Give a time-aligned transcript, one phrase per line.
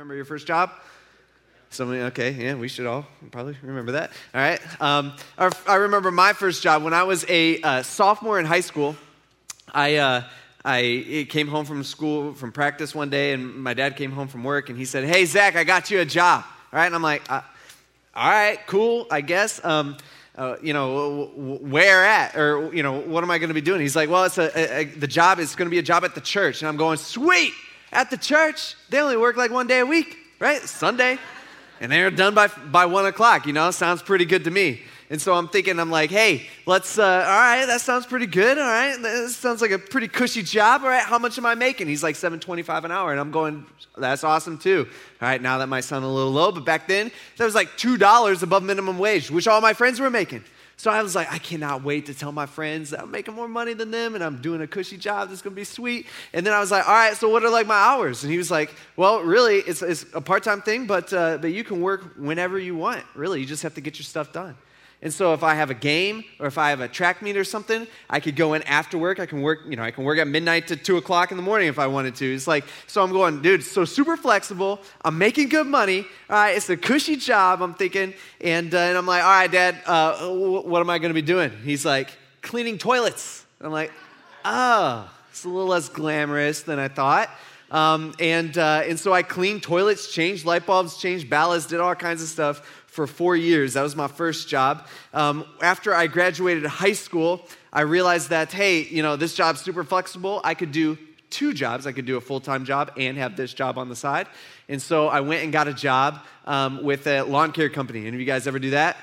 [0.00, 0.70] Remember your first job?
[1.78, 4.10] Okay, yeah, we should all probably remember that.
[4.34, 4.58] All right.
[4.80, 5.12] Um,
[5.68, 8.96] I remember my first job when I was a uh, sophomore in high school.
[9.74, 10.22] I, uh,
[10.64, 14.42] I came home from school, from practice one day, and my dad came home from
[14.42, 16.44] work, and he said, Hey, Zach, I got you a job.
[16.72, 16.86] All right.
[16.86, 17.42] And I'm like, uh,
[18.14, 19.62] All right, cool, I guess.
[19.62, 19.98] Um,
[20.34, 21.26] uh, you know,
[21.60, 22.36] where at?
[22.36, 23.82] Or, you know, what am I going to be doing?
[23.82, 26.04] He's like, Well, it's a, a, a the job, it's going to be a job
[26.04, 26.62] at the church.
[26.62, 27.52] And I'm going, Sweet,
[27.92, 28.74] at the church.
[28.88, 30.60] They only work like one day a week, right?
[30.62, 31.18] Sunday
[31.80, 34.82] and they're done by, by one o'clock, you know, sounds pretty good to me.
[35.08, 38.58] And so I'm thinking, I'm like, hey, let's, uh, all right, that sounds pretty good.
[38.58, 40.82] All right, that sounds like a pretty cushy job.
[40.82, 41.88] All right, how much am I making?
[41.88, 43.10] He's like 725 an hour.
[43.10, 43.66] And I'm going,
[43.98, 44.86] that's awesome too.
[45.20, 47.70] All right, now that might sound a little low, but back then, that was like
[47.70, 50.44] $2 above minimum wage, which all my friends were making.
[50.80, 53.46] So I was like, I cannot wait to tell my friends that I'm making more
[53.46, 56.06] money than them and I'm doing a cushy job that's gonna be sweet.
[56.32, 58.22] And then I was like, all right, so what are like my hours?
[58.22, 61.48] And he was like, well, really, it's, it's a part time thing, but, uh, but
[61.48, 63.04] you can work whenever you want.
[63.14, 64.56] Really, you just have to get your stuff done.
[65.02, 67.44] And so if I have a game or if I have a track meet or
[67.44, 69.18] something, I could go in after work.
[69.18, 71.42] I can work, you know, I can work at midnight to two o'clock in the
[71.42, 72.34] morning if I wanted to.
[72.34, 74.78] It's like, so I'm going, dude, so super flexible.
[75.02, 76.00] I'm making good money.
[76.28, 78.12] All right, it's a cushy job, I'm thinking.
[78.42, 81.22] And, uh, and I'm like, all right, dad, uh, what am I going to be
[81.22, 81.50] doing?
[81.64, 82.10] He's like,
[82.42, 83.46] cleaning toilets.
[83.62, 83.92] I'm like,
[84.44, 87.30] oh, it's a little less glamorous than I thought.
[87.70, 91.94] Um, and, uh, and so I cleaned toilets, changed light bulbs, changed ballasts, did all
[91.94, 93.74] kinds of stuff for four years.
[93.74, 94.86] That was my first job.
[95.14, 99.84] Um, after I graduated high school, I realized that, hey, you know, this job's super
[99.84, 100.40] flexible.
[100.42, 100.98] I could do
[101.30, 101.86] two jobs.
[101.86, 104.26] I could do a full time job and have this job on the side.
[104.68, 108.00] And so I went and got a job um, with a lawn care company.
[108.00, 108.96] Any of you guys ever do that?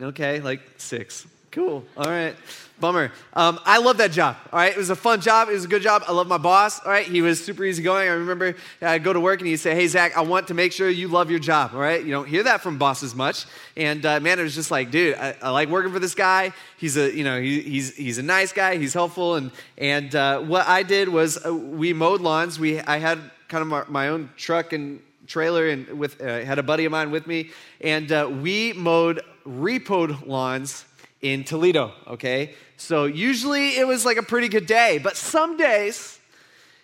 [0.00, 1.26] Okay, like six.
[1.54, 1.84] Cool.
[1.96, 2.34] All right.
[2.80, 3.12] Bummer.
[3.32, 4.36] Um, I love that job.
[4.52, 4.72] All right.
[4.72, 5.48] It was a fun job.
[5.48, 6.02] It was a good job.
[6.08, 6.80] I love my boss.
[6.80, 7.06] All right.
[7.06, 8.08] He was super easygoing.
[8.08, 10.72] I remember I'd go to work and he'd say, Hey, Zach, I want to make
[10.72, 11.70] sure you love your job.
[11.72, 12.04] All right.
[12.04, 13.46] You don't hear that from bosses much.
[13.76, 16.52] And uh, man, it was just like, dude, I, I, like working for this guy.
[16.76, 18.76] He's a, you know, he, he's, he's a nice guy.
[18.76, 19.36] He's helpful.
[19.36, 22.58] And, and uh, what I did was uh, we mowed lawns.
[22.58, 26.58] We, I had kind of my, my own truck and trailer and with, uh, had
[26.58, 27.50] a buddy of mine with me.
[27.80, 30.86] And uh, we mowed repoed lawns
[31.24, 32.52] in Toledo, okay?
[32.76, 36.20] So usually it was like a pretty good day, but some days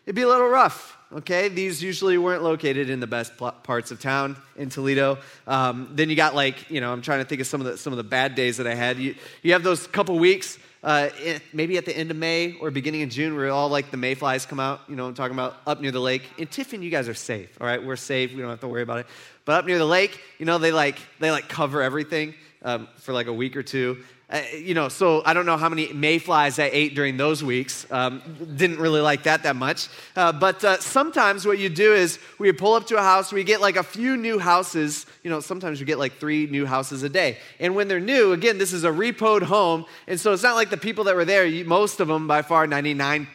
[0.07, 1.51] it'd be a little rough, okay?
[1.51, 5.19] These usually weren't located in the best parts of town in Toledo.
[5.47, 7.77] Um, then you got like, you know, I'm trying to think of some of the,
[7.77, 8.97] some of the bad days that I had.
[8.97, 11.11] You, you have those couple weeks, uh,
[11.53, 14.47] maybe at the end of May or beginning of June, where all like the mayflies
[14.47, 16.23] come out, you know I'm talking about, up near the lake.
[16.39, 17.85] In Tiffin, you guys are safe, all right?
[17.85, 19.07] We're safe, we don't have to worry about it.
[19.45, 23.13] But up near the lake, you know, they like, they like cover everything um, for
[23.13, 24.03] like a week or two.
[24.31, 27.85] Uh, you know, so I don't know how many mayflies I ate during those weeks.
[27.91, 28.23] Um,
[28.55, 29.89] didn't really like that that much.
[30.15, 33.43] Uh, but uh, sometimes what you do is we pull up to a house, we
[33.43, 35.05] get like a few new houses.
[35.25, 37.39] You know, sometimes we get like three new houses a day.
[37.59, 39.85] And when they're new, again, this is a repoed home.
[40.07, 42.69] And so it's not like the people that were there, most of them by far,
[42.69, 43.27] 99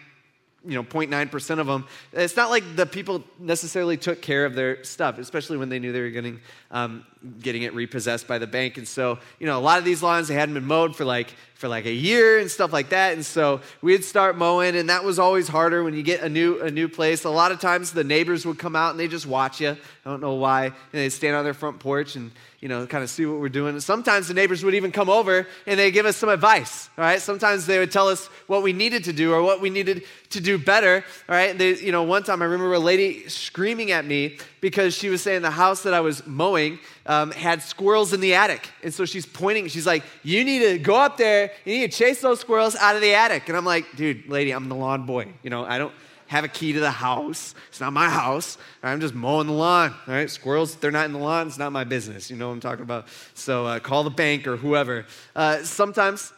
[0.66, 1.88] you know 0.9% of them.
[2.14, 5.92] It's not like the people necessarily took care of their stuff especially when they knew
[5.92, 6.40] they were getting
[6.72, 7.06] um,
[7.40, 8.78] getting it repossessed by the bank.
[8.78, 11.34] And so you know a lot of these lawns they hadn't been mowed for like
[11.56, 13.14] for like a year and stuff like that.
[13.14, 16.62] And so we'd start mowing and that was always harder when you get a new
[16.62, 17.24] a new place.
[17.24, 19.70] A lot of times the neighbors would come out and they just watch you.
[19.70, 20.66] I don't know why.
[20.66, 22.32] And they'd stand on their front porch and
[22.66, 23.80] you know, kind of see what we're doing.
[23.80, 27.22] Sometimes the neighbors would even come over and they give us some advice, all right?
[27.22, 30.42] Sometimes they would tell us what we needed to do or what we needed to
[30.42, 31.56] do better, all right?
[31.56, 35.22] They, you know, one time I remember a lady screaming at me because she was
[35.22, 38.68] saying the house that I was mowing um, had squirrels in the attic.
[38.82, 41.96] And so she's pointing, she's like, You need to go up there, you need to
[41.96, 43.48] chase those squirrels out of the attic.
[43.48, 45.28] And I'm like, Dude, lady, I'm the lawn boy.
[45.44, 45.94] You know, I don't
[46.28, 47.54] have a key to the house.
[47.70, 48.58] It's not my house.
[48.82, 49.94] I'm just mowing the lawn.
[50.08, 51.48] All right, squirrels, they're not in the lawn.
[51.48, 52.30] It's not my business.
[52.30, 53.08] You know what I'm talking about.
[53.34, 55.06] So uh, call the bank or whoever.
[55.36, 56.34] Uh, sometimes,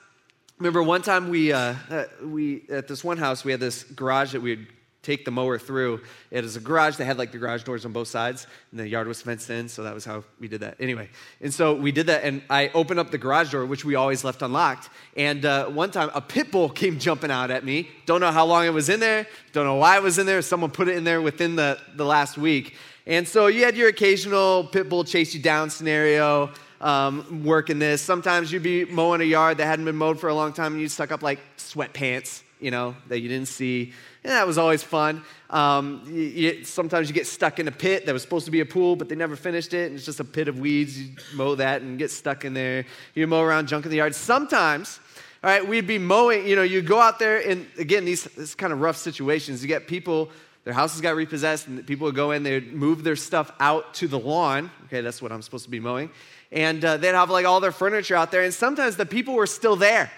[0.57, 4.33] remember one time we, uh, uh we at this one house we had this garage
[4.33, 4.67] that we would
[5.07, 6.01] take the mower through.
[6.31, 8.87] It was a garage that had like the garage doors on both sides, and the
[8.87, 10.75] yard was fenced in, so that was how we did that.
[10.81, 11.09] Anyway,
[11.39, 14.25] and so we did that, and I opened up the garage door, which we always
[14.25, 14.89] left unlocked.
[15.15, 17.89] And uh, one time, a pit bull came jumping out at me.
[18.05, 19.25] Don't know how long it was in there.
[19.53, 20.41] Don't know why it was in there.
[20.41, 22.75] Someone put it in there within the, the last week.
[23.05, 26.51] And so you had your occasional pit bull chase you down scenario.
[26.79, 28.03] Um, working this.
[28.03, 30.81] Sometimes you'd be mowing a yard that hadn't been mowed for a long time and
[30.81, 33.93] you'd suck up like sweatpants, you know, that you didn't see.
[34.27, 35.23] And that was always fun.
[35.49, 38.59] Um, you, you, sometimes you get stuck in a pit that was supposed to be
[38.59, 40.99] a pool, but they never finished it, and it's just a pit of weeds.
[40.99, 42.85] You mow that and get stuck in there.
[43.15, 44.13] You mow around junk in the yard.
[44.13, 44.99] Sometimes,
[45.45, 48.53] all right, we'd be mowing, you know, you go out there, and again, these, these
[48.53, 50.29] kind of rough situations, you get people
[50.65, 54.09] their houses got repossessed, and people would go in, they'd move their stuff out to
[54.09, 54.69] the lawn.
[54.87, 56.09] Okay, that's what I'm supposed to be mowing.
[56.51, 59.47] And uh, they'd have like all their furniture out there, and sometimes the people were
[59.47, 60.11] still there,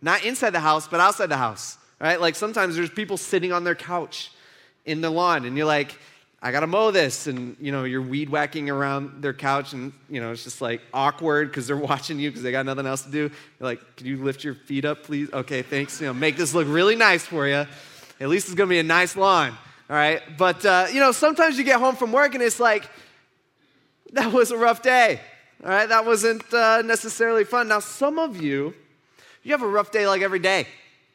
[0.00, 1.76] not inside the house, but outside the house.
[2.00, 2.20] Right?
[2.20, 4.32] Like sometimes there's people sitting on their couch
[4.86, 5.98] in the lawn, and you're like,
[6.42, 10.20] I gotta mow this, and you know you're weed whacking around their couch, and you
[10.20, 13.10] know it's just like awkward because they're watching you because they got nothing else to
[13.10, 13.18] do.
[13.18, 13.30] You're
[13.60, 15.30] like, can you lift your feet up, please?
[15.30, 16.00] Okay, thanks.
[16.00, 17.66] You know, make this look really nice for you.
[18.18, 19.50] At least it's gonna be a nice lawn,
[19.90, 20.22] all right?
[20.38, 22.88] But uh, you know, sometimes you get home from work and it's like,
[24.12, 25.20] that was a rough day,
[25.62, 25.88] all right?
[25.88, 27.68] That wasn't uh, necessarily fun.
[27.68, 28.72] Now, some of you,
[29.42, 30.66] you have a rough day like every day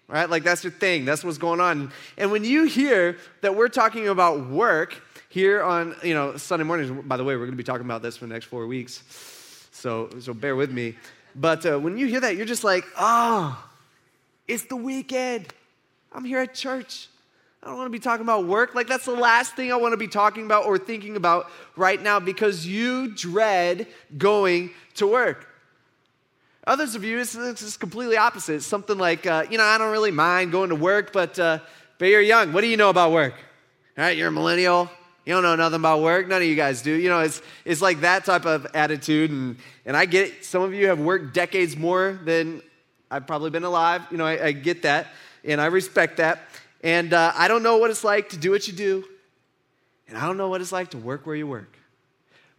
[0.08, 0.30] right?
[0.30, 1.06] Like that's your thing.
[1.06, 1.92] That's what's going on.
[2.18, 5.02] And when you hear that we're talking about work,
[5.36, 6.90] here on you know Sunday mornings.
[7.06, 9.04] By the way, we're going to be talking about this for the next four weeks,
[9.72, 10.96] so so bear with me.
[11.36, 13.62] But uh, when you hear that, you're just like, oh,
[14.48, 15.54] it's the weekend.
[16.14, 17.10] I'm here at church.
[17.62, 18.76] I don't want to be talking about work.
[18.76, 22.02] Like, that's the last thing I want to be talking about or thinking about right
[22.02, 23.88] now because you dread
[24.18, 25.50] going to work.
[26.68, 28.56] Others of you, it's, completely opposite.
[28.56, 31.60] It's something like, uh, you know, I don't really mind going to work, but, uh,
[32.00, 32.54] but you're young.
[32.54, 33.34] What do you know about work?
[33.98, 34.90] All right, you're a millennial.
[35.26, 36.28] You don't know nothing about work.
[36.28, 36.92] None of you guys do.
[36.92, 39.30] You know, it's, it's like that type of attitude.
[39.30, 40.46] And, and I get it.
[40.46, 42.64] Some of you have worked decades more than
[43.12, 44.02] I've probably been alive.
[44.10, 45.08] You know, I, I get that.
[45.44, 46.42] And I respect that.
[46.84, 49.06] And uh, I don't know what it's like to do what you do.
[50.08, 51.78] And I don't know what it's like to work where you work.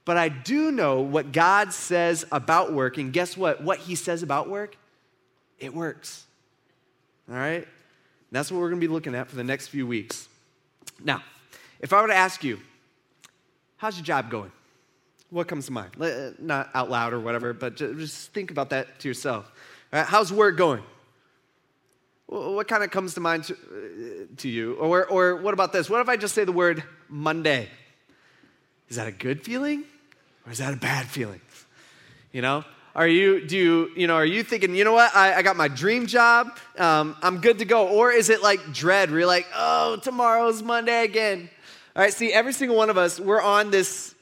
[0.06, 2.97] But I do know what God says about work.
[2.97, 3.62] And guess what?
[3.62, 4.79] What He says about work,
[5.58, 6.25] it works.
[7.29, 7.56] All right?
[7.56, 7.67] And
[8.31, 10.29] that's what we're going to be looking at for the next few weeks.
[11.05, 11.23] Now,
[11.81, 12.61] if I were to ask you,
[13.79, 14.53] how's your job going?
[15.31, 15.91] What comes to mind?
[16.00, 19.50] Uh, not out loud or whatever, but just think about that to yourself.
[19.93, 20.85] Right, how's work going?
[22.26, 24.75] What kind of comes to mind to, uh, to you?
[24.75, 25.91] Or, or what about this?
[25.91, 27.69] What if I just say the word Monday?
[28.88, 29.82] Is that a good feeling
[30.46, 31.40] or is that a bad feeling?
[32.32, 32.64] You know?
[32.94, 35.54] Are you, do you, you know, are you thinking, you know what, I, I got
[35.54, 37.88] my dream job, um, I'm good to go?
[37.88, 41.50] Or is it like dread where you're like, oh, tomorrow's Monday again?
[41.94, 44.14] All right, see, every single one of us, we're on this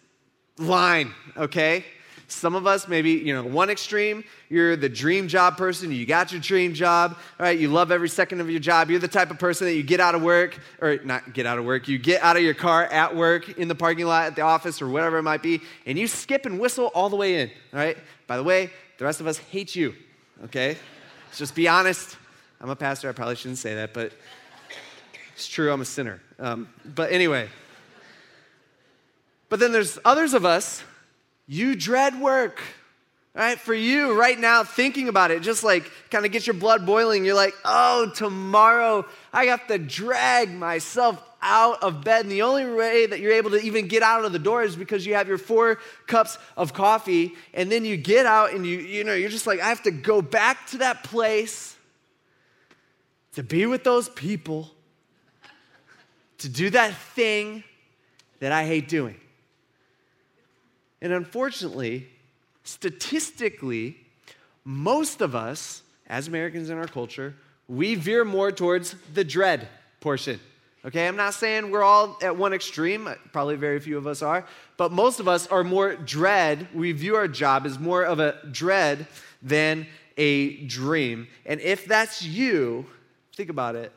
[0.58, 1.84] line, okay?
[2.28, 6.32] Some of us, maybe, you know, one extreme, you're the dream job person, you got
[6.32, 7.58] your dream job, all right?
[7.58, 8.90] You love every second of your job.
[8.90, 11.58] You're the type of person that you get out of work, or not get out
[11.58, 14.36] of work, you get out of your car at work, in the parking lot, at
[14.36, 17.40] the office, or whatever it might be, and you skip and whistle all the way
[17.42, 17.98] in, all right?
[18.26, 19.94] By the way, the rest of us hate you,
[20.44, 20.76] okay?
[21.26, 22.16] Let's just be honest.
[22.60, 24.12] I'm a pastor, I probably shouldn't say that, but
[25.34, 26.20] it's true, I'm a sinner.
[26.38, 27.48] Um, but anyway,
[29.48, 30.82] but then there's others of us,
[31.46, 32.60] you dread work.
[33.36, 33.58] Right?
[33.58, 37.24] For you right now, thinking about it, just like kind of get your blood boiling.
[37.24, 42.22] You're like, oh, tomorrow I have to drag myself out of bed.
[42.22, 44.76] And the only way that you're able to even get out of the door is
[44.76, 47.34] because you have your four cups of coffee.
[47.52, 49.90] And then you get out and you, you know, you're just like, I have to
[49.90, 51.76] go back to that place
[53.34, 54.70] to be with those people,
[56.38, 57.64] to do that thing
[58.38, 59.16] that I hate doing.
[61.04, 62.08] And unfortunately,
[62.62, 63.98] statistically,
[64.64, 67.34] most of us, as Americans in our culture,
[67.68, 69.68] we veer more towards the dread
[70.00, 70.40] portion.
[70.82, 74.46] Okay, I'm not saying we're all at one extreme, probably very few of us are,
[74.78, 76.68] but most of us are more dread.
[76.72, 79.06] We view our job as more of a dread
[79.42, 81.28] than a dream.
[81.44, 82.86] And if that's you,
[83.36, 83.92] think about it.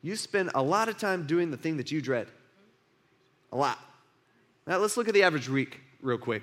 [0.00, 2.28] You spend a lot of time doing the thing that you dread.
[3.50, 3.80] A lot.
[4.64, 6.42] Now, let's look at the average week real quick.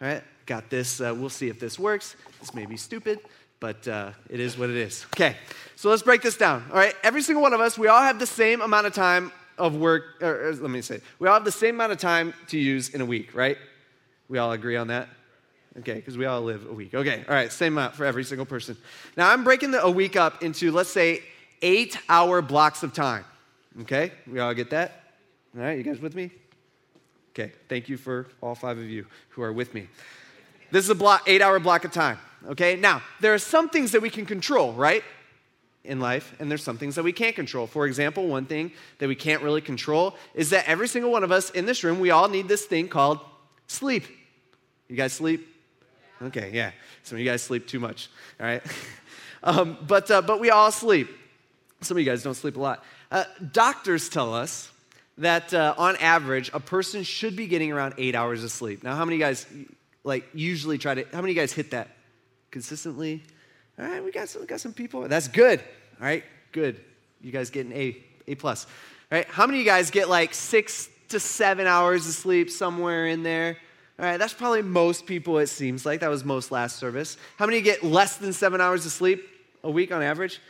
[0.00, 1.00] All right, got this.
[1.00, 2.16] Uh, we'll see if this works.
[2.40, 3.20] This may be stupid,
[3.60, 5.04] but uh, it is what it is.
[5.14, 5.36] Okay,
[5.76, 6.64] so let's break this down.
[6.70, 9.32] All right, every single one of us, we all have the same amount of time
[9.58, 12.32] of work, or, or let me say, we all have the same amount of time
[12.48, 13.58] to use in a week, right?
[14.28, 15.08] We all agree on that?
[15.78, 16.94] Okay, because we all live a week.
[16.94, 18.76] Okay, all right, same amount for every single person.
[19.16, 21.22] Now I'm breaking the, a week up into, let's say,
[21.62, 23.24] eight hour blocks of time.
[23.82, 25.14] Okay, we all get that?
[25.54, 26.30] All right, you guys with me?
[27.30, 29.88] Okay, thank you for all five of you who are with me.
[30.70, 32.18] This is a block, eight hour block of time.
[32.48, 35.04] Okay, now there are some things that we can control, right?
[35.84, 37.66] In life, and there's some things that we can't control.
[37.66, 41.32] For example, one thing that we can't really control is that every single one of
[41.32, 43.20] us in this room, we all need this thing called
[43.66, 44.04] sleep.
[44.88, 45.46] You guys sleep?
[46.20, 46.72] Okay, yeah.
[47.02, 48.62] Some of you guys sleep too much, all right?
[49.42, 51.08] um, but, uh, but we all sleep.
[51.80, 52.84] Some of you guys don't sleep a lot.
[53.10, 54.70] Uh, doctors tell us
[55.20, 58.82] that uh, on average, a person should be getting around eight hours of sleep.
[58.82, 59.46] Now, how many guys
[60.02, 61.06] like usually try to?
[61.12, 61.88] How many guys hit that
[62.50, 63.22] consistently?
[63.78, 65.06] All right, we got some, we got some people.
[65.08, 65.60] That's good.
[66.00, 66.80] All right, good.
[67.20, 67.96] You guys getting A
[68.26, 68.66] A plus.
[69.12, 72.50] All right, How many of you guys get like six to seven hours of sleep
[72.50, 73.56] somewhere in there?
[73.98, 76.00] All right, that's probably most people, it seems like.
[76.00, 77.18] That was most last service.
[77.36, 79.28] How many get less than seven hours of sleep
[79.62, 80.40] a week on average?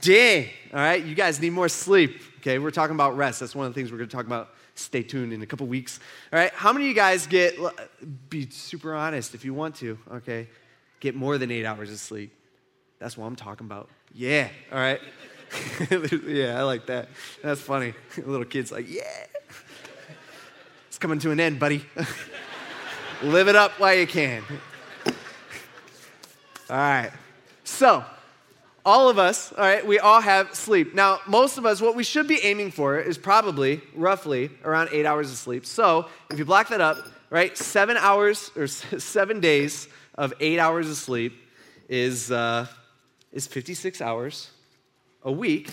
[0.00, 0.48] Dang.
[0.72, 2.20] All right, you guys need more sleep.
[2.42, 3.38] Okay, we're talking about rest.
[3.38, 4.52] That's one of the things we're going to talk about.
[4.74, 6.00] Stay tuned in a couple weeks.
[6.32, 7.56] All right, how many of you guys get,
[8.28, 10.48] be super honest if you want to, okay,
[10.98, 12.34] get more than eight hours of sleep?
[12.98, 13.90] That's what I'm talking about.
[14.12, 15.00] Yeah, all right.
[16.26, 17.10] yeah, I like that.
[17.44, 17.94] That's funny.
[18.16, 19.02] little kid's like, yeah.
[20.88, 21.84] It's coming to an end, buddy.
[23.22, 24.42] Live it up while you can.
[26.68, 27.12] All right.
[27.62, 28.04] So,
[28.84, 30.94] all of us, all right, we all have sleep.
[30.94, 35.06] Now, most of us, what we should be aiming for is probably, roughly, around eight
[35.06, 35.64] hours of sleep.
[35.64, 36.98] So, if you block that up,
[37.30, 41.32] right, seven hours or seven days of eight hours of sleep
[41.88, 42.66] is, uh,
[43.32, 44.50] is 56 hours
[45.22, 45.70] a week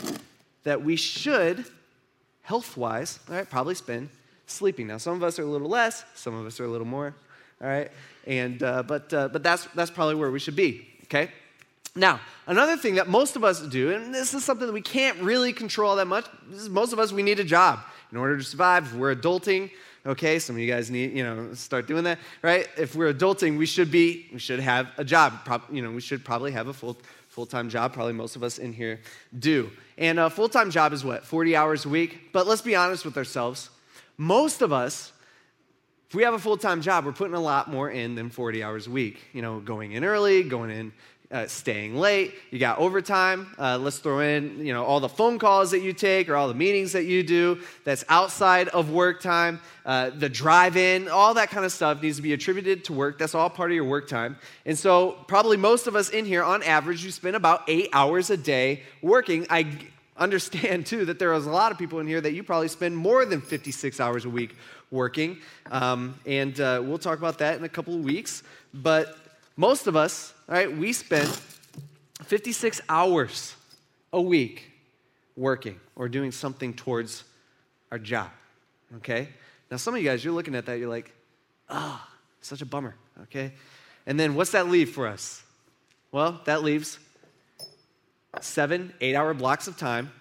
[0.63, 1.66] that we should,
[2.42, 4.10] health wise, all right, probably spend
[4.46, 4.88] sleeping.
[4.88, 7.16] Now, some of us are a little less, some of us are a little more,
[7.62, 7.92] all right?
[8.28, 11.32] And, uh, but, uh, but that's, that's probably where we should be, okay?
[12.00, 15.20] Now, another thing that most of us do, and this is something that we can't
[15.22, 16.25] really control that much,
[16.70, 18.86] most of us, we need a job in order to survive.
[18.86, 19.70] If we're adulting,
[20.06, 22.68] okay, some of you guys need, you know, start doing that, right?
[22.77, 25.44] If we're adulting, we should be, we should have a job.
[25.44, 27.94] Pro- you know, we should probably have a full, full-time job.
[27.94, 29.01] Probably most of us in here
[29.38, 29.70] do.
[29.98, 32.32] And a full-time job is what, 40 hours a week?
[32.32, 33.70] But let's be honest with ourselves.
[34.18, 35.12] Most of us,
[36.08, 38.88] if we have a full-time job, we're putting a lot more in than 40 hours
[38.88, 39.20] a week.
[39.34, 40.94] You know, going in early, going in
[41.31, 43.53] uh, staying late, you got overtime.
[43.59, 46.48] Uh, let's throw in, you know, all the phone calls that you take or all
[46.48, 51.51] the meetings that you do that's outside of work time, uh, the drive-in, all that
[51.51, 53.19] kind of stuff needs to be attributed to work.
[53.19, 54.38] That's all part of your work time.
[54.65, 58.31] And so, probably most of us in here, on average, you spend about eight hours
[58.31, 59.45] a day working.
[59.51, 59.67] I
[60.17, 62.98] understand too that there is a lot of people in here that you probably spend
[62.98, 64.55] more than 56 hours a week
[64.89, 65.38] working,
[65.69, 68.41] um, and uh, we'll talk about that in a couple of weeks.
[68.74, 69.15] But
[69.55, 71.29] most of us, all right, we spend
[72.24, 73.56] 56 hours
[74.12, 74.72] a week
[75.36, 77.24] working or doing something towards
[77.91, 78.32] our job.
[78.98, 79.29] Okay?
[79.70, 81.13] Now, some of you guys, you're looking at that, you're like,
[81.70, 82.96] ah, oh, such a bummer.
[83.24, 83.53] Okay?
[84.08, 85.44] And then what's that leave for us?
[86.12, 86.98] Well, that leaves
[88.41, 90.12] seven, eight hour blocks of time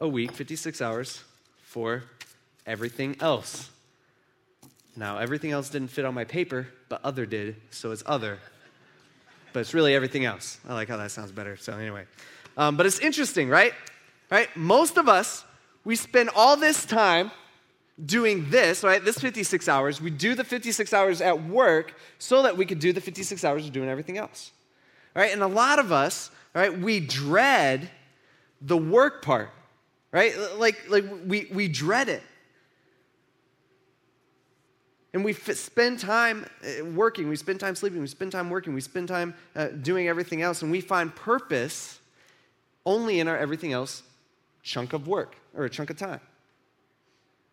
[0.00, 1.24] a week, 56 hours,
[1.62, 2.04] for
[2.66, 3.70] everything else.
[4.96, 8.38] Now, everything else didn't fit on my paper, but other did, so it's other.
[9.54, 10.58] But it's really everything else.
[10.68, 11.56] I like how that sounds better.
[11.56, 12.04] So, anyway.
[12.56, 13.72] Um, but it's interesting, right?
[14.28, 14.54] Right?
[14.56, 15.44] Most of us,
[15.84, 17.30] we spend all this time
[18.04, 19.02] doing this, right?
[19.02, 20.00] This 56 hours.
[20.00, 23.64] We do the 56 hours at work so that we could do the 56 hours
[23.64, 24.50] of doing everything else.
[25.14, 25.32] Right?
[25.32, 27.88] And a lot of us, right, we dread
[28.60, 29.50] the work part,
[30.10, 30.34] right?
[30.58, 32.24] Like, like we, we dread it.
[35.14, 38.74] And we f- spend time uh, working, we spend time sleeping, we spend time working,
[38.74, 42.00] we spend time uh, doing everything else, and we find purpose
[42.84, 44.02] only in our everything else
[44.62, 46.20] chunk of work or a chunk of time.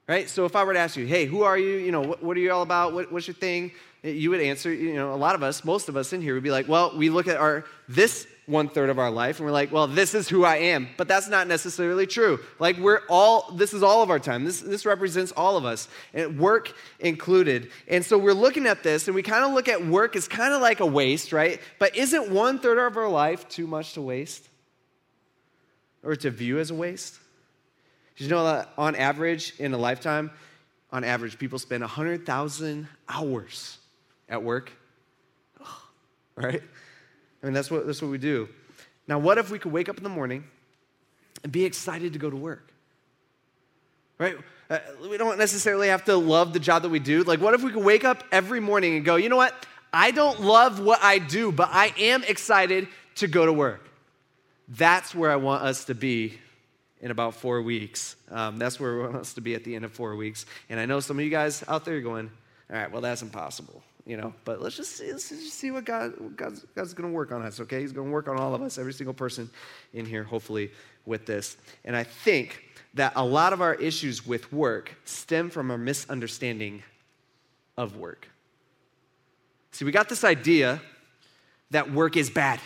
[0.08, 0.28] Right?
[0.28, 1.78] So if I were to ask you, hey, who are you?
[1.78, 2.94] You know, what, what are you all about?
[2.94, 3.72] What, what's your thing?
[4.02, 6.44] You would answer, you know, a lot of us, most of us in here would
[6.44, 9.52] be like, well, we look at our this one third of our life and we're
[9.52, 10.90] like, well, this is who I am.
[10.98, 12.40] But that's not necessarily true.
[12.60, 14.44] Like, we're all, this is all of our time.
[14.44, 17.72] This, this represents all of us, and work included.
[17.88, 20.54] And so we're looking at this and we kind of look at work as kind
[20.54, 21.60] of like a waste, right?
[21.80, 24.48] But isn't one third of our life too much to waste?
[26.04, 27.18] Or to view as a waste?
[28.18, 30.32] Did you know that on average, in a lifetime,
[30.92, 33.78] on average, people spend 100,000 hours
[34.28, 34.72] at work?
[36.36, 36.64] Right?
[37.42, 38.50] I mean, that's what, that's what we do.
[39.08, 40.44] Now, what if we could wake up in the morning
[41.44, 42.72] and be excited to go to work?
[44.18, 44.38] Right?
[44.70, 44.80] Uh,
[45.10, 47.24] we don't necessarily have to love the job that we do.
[47.24, 49.54] Like, what if we could wake up every morning and go, you know what?
[49.92, 53.90] I don't love what I do, but I am excited to go to work.
[54.70, 56.38] That's where I want us to be
[57.02, 58.16] in about four weeks.
[58.30, 60.46] Um, that's where we want us to be at the end of four weeks.
[60.70, 62.32] And I know some of you guys out there are going,
[62.70, 64.34] all right, well, that's impossible you know.
[64.46, 67.42] But let's just see, let's just see what God, God's, God's going to work on
[67.42, 67.82] us, okay?
[67.82, 69.50] He's going to work on all of us, every single person
[69.94, 70.72] in here, hopefully,
[71.06, 71.58] with this.
[71.86, 76.84] And I think that a lot of our issues with work stem from our misunderstanding
[77.78, 78.28] of work.
[79.72, 80.82] See, we got this idea
[81.72, 82.60] that work is bad.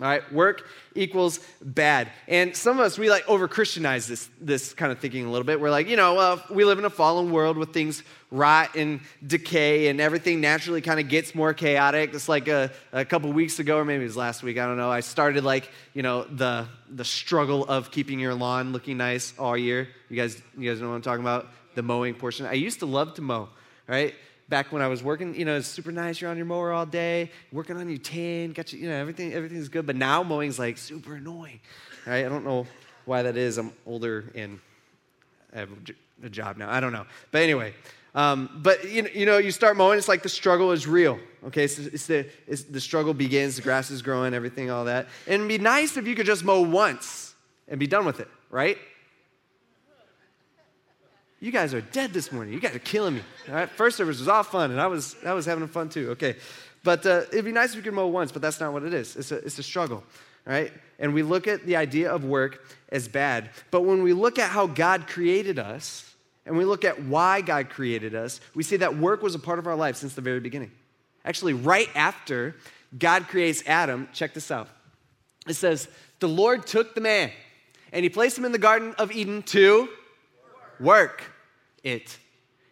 [0.00, 2.10] All right, work equals bad.
[2.26, 5.44] And some of us, we like over Christianize this, this kind of thinking a little
[5.46, 5.60] bit.
[5.60, 9.00] We're like, you know, well, we live in a fallen world with things rot and
[9.24, 12.12] decay, and everything naturally kind of gets more chaotic.
[12.12, 14.76] It's like a, a couple weeks ago, or maybe it was last week, I don't
[14.76, 14.90] know.
[14.90, 19.56] I started like, you know, the, the struggle of keeping your lawn looking nice all
[19.56, 19.86] year.
[20.10, 21.46] You guys, you guys know what I'm talking about?
[21.76, 22.46] The mowing portion.
[22.46, 23.48] I used to love to mow,
[23.86, 24.12] right?
[24.48, 26.20] Back when I was working, you know, it's super nice.
[26.20, 29.32] You're on your mower all day, working on your tan, got you, you know, everything,
[29.32, 29.86] everything's good.
[29.86, 31.60] But now mowing's like super annoying,
[32.06, 32.24] right?
[32.24, 32.66] I don't know
[33.04, 33.58] why that is.
[33.58, 34.60] I'm older and
[35.54, 35.70] I have
[36.22, 36.70] a job now.
[36.70, 37.06] I don't know.
[37.30, 37.74] But anyway,
[38.14, 41.18] um, but you know, you know, you start mowing, it's like the struggle is real.
[41.46, 45.08] Okay, so it's the, it's the struggle begins, the grass is growing, everything, all that.
[45.26, 47.34] And it'd be nice if you could just mow once
[47.68, 48.78] and be done with it, right?
[51.44, 52.54] You guys are dead this morning.
[52.54, 53.20] You guys are killing me.
[53.50, 56.12] All right, first service was all fun, and I was I was having fun too.
[56.12, 56.36] Okay,
[56.82, 58.94] but uh, it'd be nice if we could mow once, but that's not what it
[58.94, 59.14] is.
[59.14, 60.04] It's a it's a struggle,
[60.46, 60.72] right?
[60.98, 64.48] And we look at the idea of work as bad, but when we look at
[64.48, 66.14] how God created us,
[66.46, 69.58] and we look at why God created us, we see that work was a part
[69.58, 70.70] of our life since the very beginning.
[71.26, 72.56] Actually, right after
[72.98, 74.70] God creates Adam, check this out.
[75.46, 75.88] It says,
[76.20, 77.32] The Lord took the man
[77.92, 79.90] and he placed him in the Garden of Eden to
[80.80, 81.22] work
[81.84, 82.18] it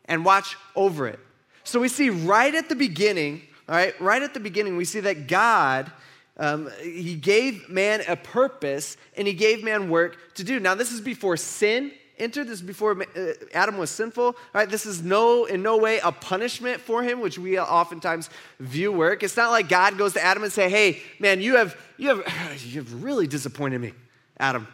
[0.07, 1.21] and watch over it.
[1.65, 5.01] So we see right at the beginning, all right, right at the beginning, we see
[5.01, 5.93] that God,
[6.37, 10.59] um, He gave man a purpose and He gave man work to do.
[10.59, 12.47] Now, this is before sin entered.
[12.47, 14.25] This is before uh, Adam was sinful.
[14.25, 18.31] All right, this is no in no way a punishment for him, which we oftentimes
[18.61, 19.23] view work.
[19.23, 22.65] It's not like God goes to Adam and say, "Hey, man, you have you have
[22.67, 23.93] you have really disappointed me,
[24.39, 24.67] Adam."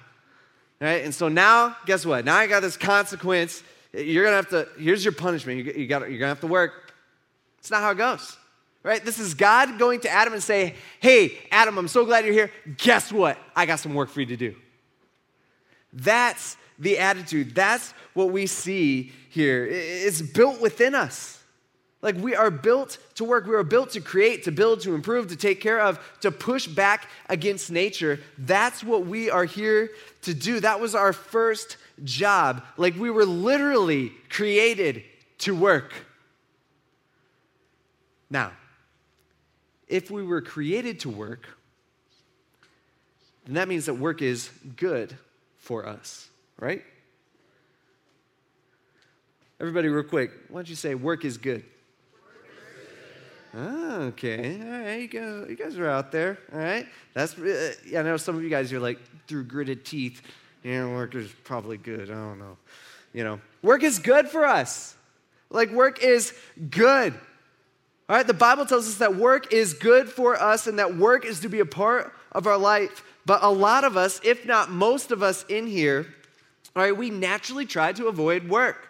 [0.80, 2.25] All right, and so now, guess what?
[2.25, 5.64] Now I got this consequence you're going to have to, here's your punishment.
[5.64, 6.92] You, you got, you're going to have to work.
[7.59, 8.37] It's not how it goes,
[8.83, 9.04] right?
[9.04, 12.50] This is God going to Adam and say, Hey, Adam, I'm so glad you're here.
[12.76, 13.38] Guess what?
[13.57, 14.54] I got some work for you to do.
[15.92, 17.54] That's the attitude.
[17.54, 19.66] That's what we see here.
[19.66, 21.38] It's built within us.
[22.00, 25.28] Like we are built to work, we are built to create, to build, to improve,
[25.28, 28.21] to take care of, to push back against nature.
[28.38, 29.90] That's what we are here
[30.23, 30.61] to do.
[30.61, 32.62] That was our first job.
[32.76, 35.02] Like we were literally created
[35.38, 35.93] to work.
[38.31, 38.52] Now,
[39.89, 41.49] if we were created to work,
[43.45, 45.17] then that means that work is good
[45.56, 46.28] for us,
[46.61, 46.84] right?
[49.58, 51.65] Everybody, real quick, why don't you say work is good?
[53.54, 54.61] Oh, okay.
[54.61, 56.39] All right, you guys, you guys are out there.
[56.52, 56.87] All right.
[57.15, 57.39] That's.
[57.39, 60.23] Uh, I know some of you guys are like through gritted teeth.
[60.63, 62.11] You know, work is probably good.
[62.11, 62.56] I don't know.
[63.15, 64.95] You know, work is good for us.
[65.50, 66.34] Like work is
[66.71, 67.15] good.
[68.08, 68.26] All right.
[68.26, 71.49] The Bible tells us that work is good for us, and that work is to
[71.49, 73.02] be a part of our life.
[73.25, 76.06] But a lot of us, if not most of us in here,
[76.76, 78.87] all right, we naturally try to avoid work.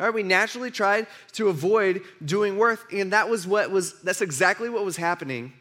[0.00, 4.70] Right, we naturally tried to avoid doing work, and that was what was, that's exactly
[4.70, 5.52] what was happening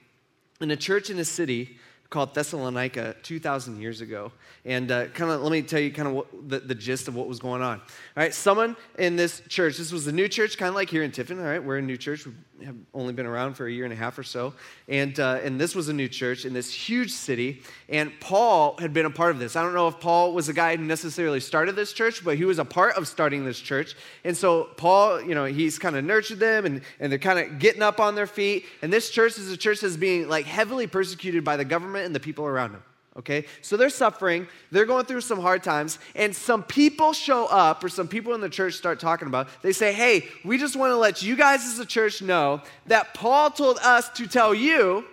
[0.61, 1.77] in a church in a city
[2.09, 4.31] called Thessalonica 2,000 years ago.
[4.65, 7.27] And uh, kind of let me tell you kind of the, the gist of what
[7.27, 7.79] was going on.
[7.79, 7.83] All
[8.15, 11.11] right, someone in this church, this was a new church, kind of like here in
[11.11, 11.37] Tiffin.
[11.39, 12.25] All right, we're a new church.
[12.25, 14.53] We have only been around for a year and a half or so.
[14.87, 17.61] And, uh, and this was a new church in this huge city.
[17.87, 19.55] And Paul had been a part of this.
[19.55, 22.45] I don't know if Paul was a guy who necessarily started this church, but he
[22.45, 23.95] was a part of starting this church.
[24.23, 27.59] And so Paul, you know, he's kind of nurtured them and, and they're kind of
[27.59, 28.65] getting up on their feet.
[28.81, 32.15] And this church is a church that's being like heavily persecuted by the government and
[32.15, 32.83] the people around them
[33.19, 33.45] okay?
[33.61, 37.89] So they're suffering, they're going through some hard times, and some people show up, or
[37.89, 40.97] some people in the church start talking about, they say, hey, we just want to
[40.97, 45.05] let you guys as a church know that Paul told us to tell you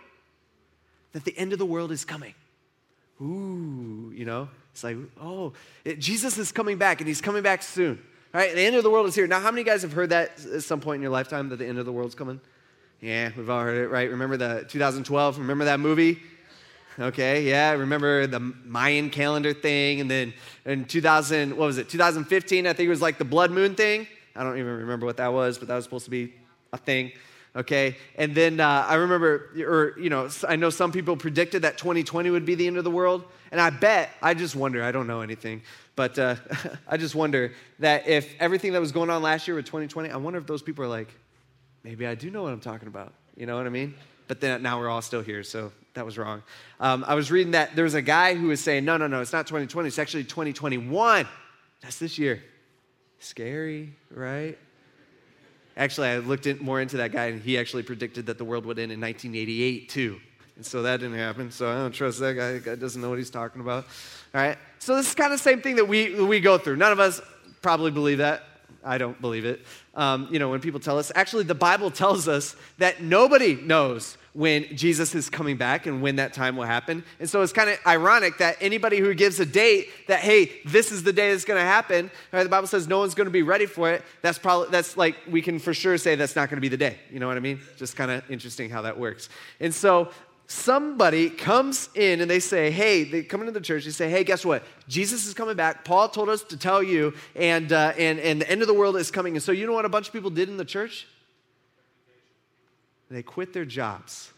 [1.12, 2.34] that the end of the world is coming.
[3.20, 5.52] Ooh, you know, it's like, oh,
[5.84, 8.02] it, Jesus is coming back, and he's coming back soon.
[8.32, 8.54] Right?
[8.54, 9.26] The end of the world is here.
[9.26, 11.66] Now, how many guys have heard that at some point in your lifetime that the
[11.66, 12.38] end of the world's coming?
[13.00, 14.10] Yeah, we've all heard it, right?
[14.10, 15.38] Remember the 2012?
[15.38, 16.20] Remember that movie?
[16.98, 17.42] Okay?
[17.42, 20.00] Yeah, remember the Mayan calendar thing.
[20.00, 23.50] And then in 2000, what was it, 2015, I think it was like the blood
[23.50, 24.06] moon thing.
[24.35, 26.35] I don't even remember what that was, but that was supposed to be
[26.72, 27.12] a thing,
[27.54, 27.96] okay?
[28.16, 32.30] And then uh, I remember, or, you know, I know some people predicted that 2020
[32.30, 33.24] would be the end of the world.
[33.50, 35.62] And I bet, I just wonder, I don't know anything,
[35.94, 36.37] but uh,
[36.88, 40.16] I just wonder that if everything that was going on last year with 2020, I
[40.16, 41.09] wonder if those people are like,
[41.82, 43.14] maybe I do know what I'm talking about.
[43.37, 43.94] You know what I mean?
[44.28, 46.42] But then now we're all still here, so that was wrong.
[46.78, 49.20] Um, I was reading that there was a guy who was saying, no, no, no,
[49.20, 51.26] it's not 2020, it's actually 2021.
[51.82, 52.42] That's this year.
[53.18, 54.56] Scary, right?
[55.76, 58.64] Actually, I looked in, more into that guy, and he actually predicted that the world
[58.66, 60.20] would end in 1988 too.
[60.56, 61.50] And so that didn't happen.
[61.50, 62.52] So I don't trust that guy.
[62.52, 63.85] That guy doesn't know what he's talking about.
[64.35, 64.56] All right.
[64.78, 66.76] So this is kind of the same thing that we, we go through.
[66.76, 67.20] None of us
[67.61, 68.44] probably believe that.
[68.82, 69.66] I don't believe it.
[69.94, 74.16] Um, you know, when people tell us, actually, the Bible tells us that nobody knows
[74.37, 77.03] when Jesus is coming back and when that time will happen.
[77.18, 80.92] And so it's kind of ironic that anybody who gives a date that, hey, this
[80.92, 83.31] is the day that's going to happen, right, the Bible says no one's going to
[83.31, 84.03] be ready for it.
[84.20, 86.77] That's probably, that's like, we can for sure say that's not going to be the
[86.77, 86.99] day.
[87.11, 87.61] You know what I mean?
[87.79, 89.31] Just kind of interesting how that works.
[89.59, 90.11] And so
[90.49, 94.22] somebody comes in and they say, hey, they come into the church, they say, hey,
[94.22, 94.64] guess what?
[94.87, 95.83] Jesus is coming back.
[95.83, 98.99] Paul told us to tell you, and, uh, and, and the end of the world
[98.99, 99.35] is coming.
[99.35, 101.07] And so, you know what a bunch of people did in the church?
[103.10, 104.32] They quit their jobs.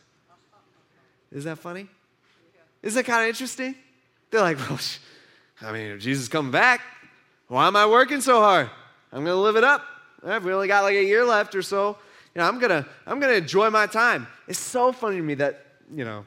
[1.32, 1.88] Is that funny?
[2.82, 3.74] Isn't that kind of interesting?
[4.30, 4.78] They're like, well,
[5.62, 6.80] I mean, if Jesus is coming back,
[7.48, 8.70] why am I working so hard?
[9.12, 9.84] I'm going to live it up.
[10.24, 11.96] I've only got like a year left or so.
[12.34, 14.26] You know, I'm going to I'm going to enjoy my time.
[14.46, 16.26] It's so funny to me that you know,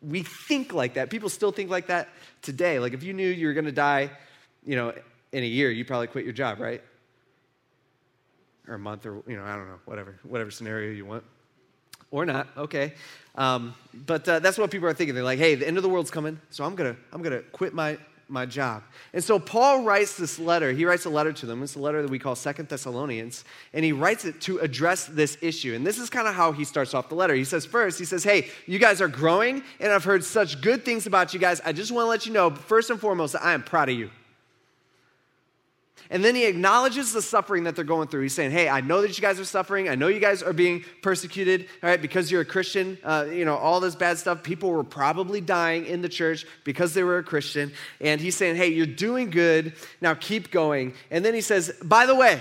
[0.00, 1.10] we think like that.
[1.10, 2.08] People still think like that
[2.42, 2.78] today.
[2.78, 4.10] Like if you knew you were going to die,
[4.64, 4.92] you know,
[5.32, 6.82] in a year, you probably quit your job, right?
[8.70, 11.24] Or a month, or you know, I don't know, whatever, whatever scenario you want,
[12.10, 12.46] or not.
[12.56, 12.94] Okay,
[13.34, 13.74] um,
[14.06, 15.14] but uh, that's what people are thinking.
[15.14, 17.74] They're like, "Hey, the end of the world's coming, so I'm gonna, I'm gonna quit
[17.74, 17.98] my
[18.30, 18.82] my job.
[19.12, 20.72] And so Paul writes this letter.
[20.72, 21.62] He writes a letter to them.
[21.62, 23.44] It's a letter that we call Second Thessalonians.
[23.74, 25.74] And he writes it to address this issue.
[25.74, 27.34] And this is kind of how he starts off the letter.
[27.34, 30.84] He says, first, he says, Hey, you guys are growing, and I've heard such good
[30.84, 31.60] things about you guys.
[31.64, 33.96] I just want to let you know, first and foremost, that I am proud of
[33.96, 34.10] you.
[36.08, 38.22] And then he acknowledges the suffering that they're going through.
[38.22, 39.88] He's saying, Hey, I know that you guys are suffering.
[39.88, 42.98] I know you guys are being persecuted, all right, because you're a Christian.
[43.04, 44.42] Uh, you know, all this bad stuff.
[44.42, 47.72] People were probably dying in the church because they were a Christian.
[48.00, 49.74] And he's saying, Hey, you're doing good.
[50.00, 50.94] Now keep going.
[51.10, 52.40] And then he says, By the way,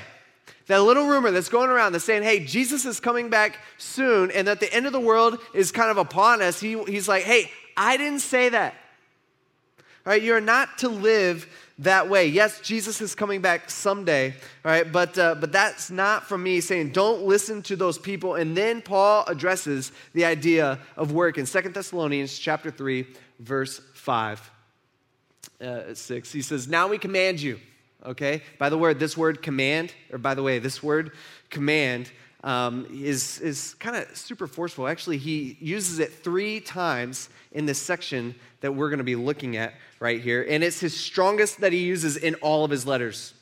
[0.69, 4.47] that little rumor that's going around that's saying, hey, Jesus is coming back soon and
[4.47, 7.51] that the end of the world is kind of upon us, he, he's like, hey,
[7.75, 8.75] I didn't say that.
[10.05, 11.47] Right, you're not to live
[11.79, 12.27] that way.
[12.27, 14.33] Yes, Jesus is coming back someday,
[14.63, 14.89] right?
[14.89, 18.35] but, uh, but that's not from me saying don't listen to those people.
[18.35, 23.07] And then Paul addresses the idea of work in Second Thessalonians chapter 3,
[23.39, 24.51] verse 5,
[25.61, 26.31] uh, 6.
[26.31, 27.59] He says, Now we command you,
[28.05, 28.41] okay?
[28.57, 31.11] By the word, this word command, or by the way, this word
[31.49, 32.11] command
[32.43, 34.87] um, is, is kind of super forceful.
[34.87, 39.57] Actually, he uses it three times in this section that we're going to be looking
[39.57, 40.45] at right here.
[40.47, 43.33] And it's his strongest that he uses in all of his letters,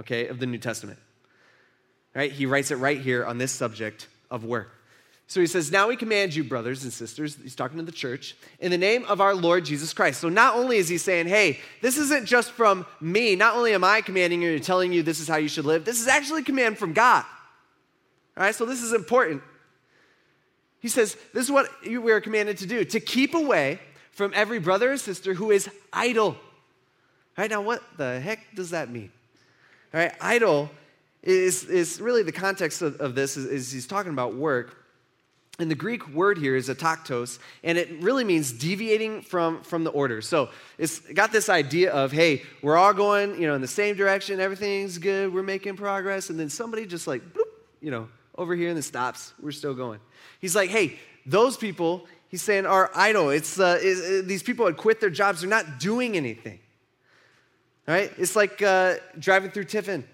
[0.00, 0.98] okay, of the New Testament.
[2.14, 2.32] Right?
[2.32, 4.70] He writes it right here on this subject of work.
[5.28, 8.36] So he says, Now we command you, brothers and sisters, he's talking to the church,
[8.60, 10.20] in the name of our Lord Jesus Christ.
[10.20, 13.82] So not only is he saying, Hey, this isn't just from me, not only am
[13.82, 16.42] I commanding you and telling you this is how you should live, this is actually
[16.42, 17.24] a command from God.
[18.36, 19.42] All right, so this is important.
[20.80, 23.78] He says, This is what we are commanded to do to keep away
[24.10, 26.28] from every brother or sister who is idle.
[26.28, 26.36] All
[27.38, 29.10] right, now what the heck does that mean?
[29.94, 30.70] All right, idle
[31.22, 34.78] is, is really the context of, of this is, is he's talking about work.
[35.58, 39.90] And the Greek word here is ataktos, and it really means deviating from, from the
[39.90, 40.22] order.
[40.22, 43.94] So it's got this idea of, hey, we're all going, you know, in the same
[43.94, 47.44] direction, everything's good, we're making progress, and then somebody just like, bloop,
[47.82, 50.00] you know, over here and then stops, we're still going.
[50.40, 53.30] He's like, hey, those people, he's saying, are idle.
[53.30, 56.58] It's, uh, it, it, these people had quit their jobs, they're not doing anything.
[57.86, 58.12] All right?
[58.16, 60.04] It's like uh, driving through Tiffin.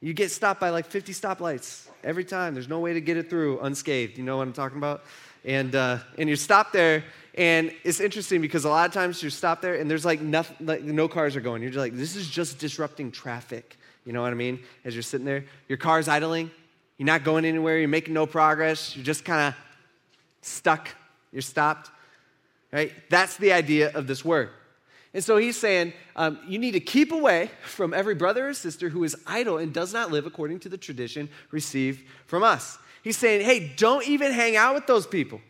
[0.00, 2.54] You get stopped by like 50 stoplights every time.
[2.54, 4.18] There's no way to get it through unscathed.
[4.18, 5.04] You know what I'm talking about?
[5.44, 7.04] And, uh, and you're stopped there,
[7.36, 10.66] and it's interesting because a lot of times you're stopped there and there's like, nothing,
[10.66, 11.62] like no cars are going.
[11.62, 13.78] You're just like, this is just disrupting traffic.
[14.04, 14.60] You know what I mean?
[14.84, 16.50] As you're sitting there, your car's idling,
[16.98, 19.54] you're not going anywhere, you're making no progress, you're just kind of
[20.42, 20.88] stuck,
[21.32, 21.90] you're stopped.
[22.72, 22.92] Right?
[23.10, 24.50] That's the idea of this word.
[25.14, 28.90] And so he's saying, um, you need to keep away from every brother or sister
[28.90, 32.78] who is idle and does not live according to the tradition received from us.
[33.02, 35.40] He's saying, hey, don't even hang out with those people.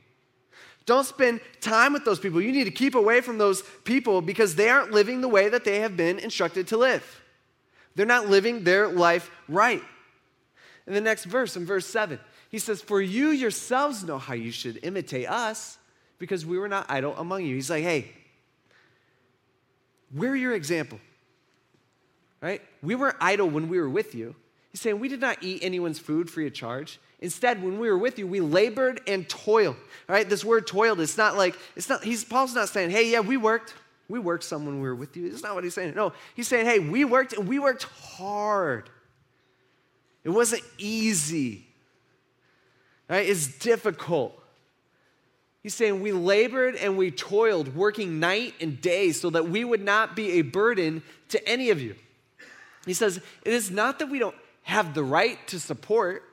[0.84, 2.40] Don't spend time with those people.
[2.40, 5.64] You need to keep away from those people because they aren't living the way that
[5.64, 7.22] they have been instructed to live.
[7.96, 9.82] They're not living their life right.
[10.86, 12.18] In the next verse, in verse 7,
[12.50, 15.78] he says, For you yourselves know how you should imitate us
[16.18, 17.54] because we were not idle among you.
[17.54, 18.12] He's like, Hey,
[20.14, 21.00] we're your example,
[22.40, 22.62] right?
[22.82, 24.36] We weren't idle when we were with you.
[24.70, 27.00] He's saying, We did not eat anyone's food free of charge.
[27.20, 29.76] Instead, when we were with you, we labored and toiled.
[30.08, 33.10] All right, this word toiled, it's not like, it's not, he's, Paul's not saying, hey,
[33.10, 33.74] yeah, we worked.
[34.08, 35.26] We worked some when we were with you.
[35.26, 35.94] It's not what he's saying.
[35.96, 38.90] No, he's saying, hey, we worked and we worked hard.
[40.26, 41.64] It wasn't easy.
[43.08, 43.28] Right?
[43.28, 44.36] It's difficult.
[45.62, 49.84] He's saying, We labored and we toiled, working night and day, so that we would
[49.84, 51.94] not be a burden to any of you.
[52.86, 56.24] He says, It is not that we don't have the right to support,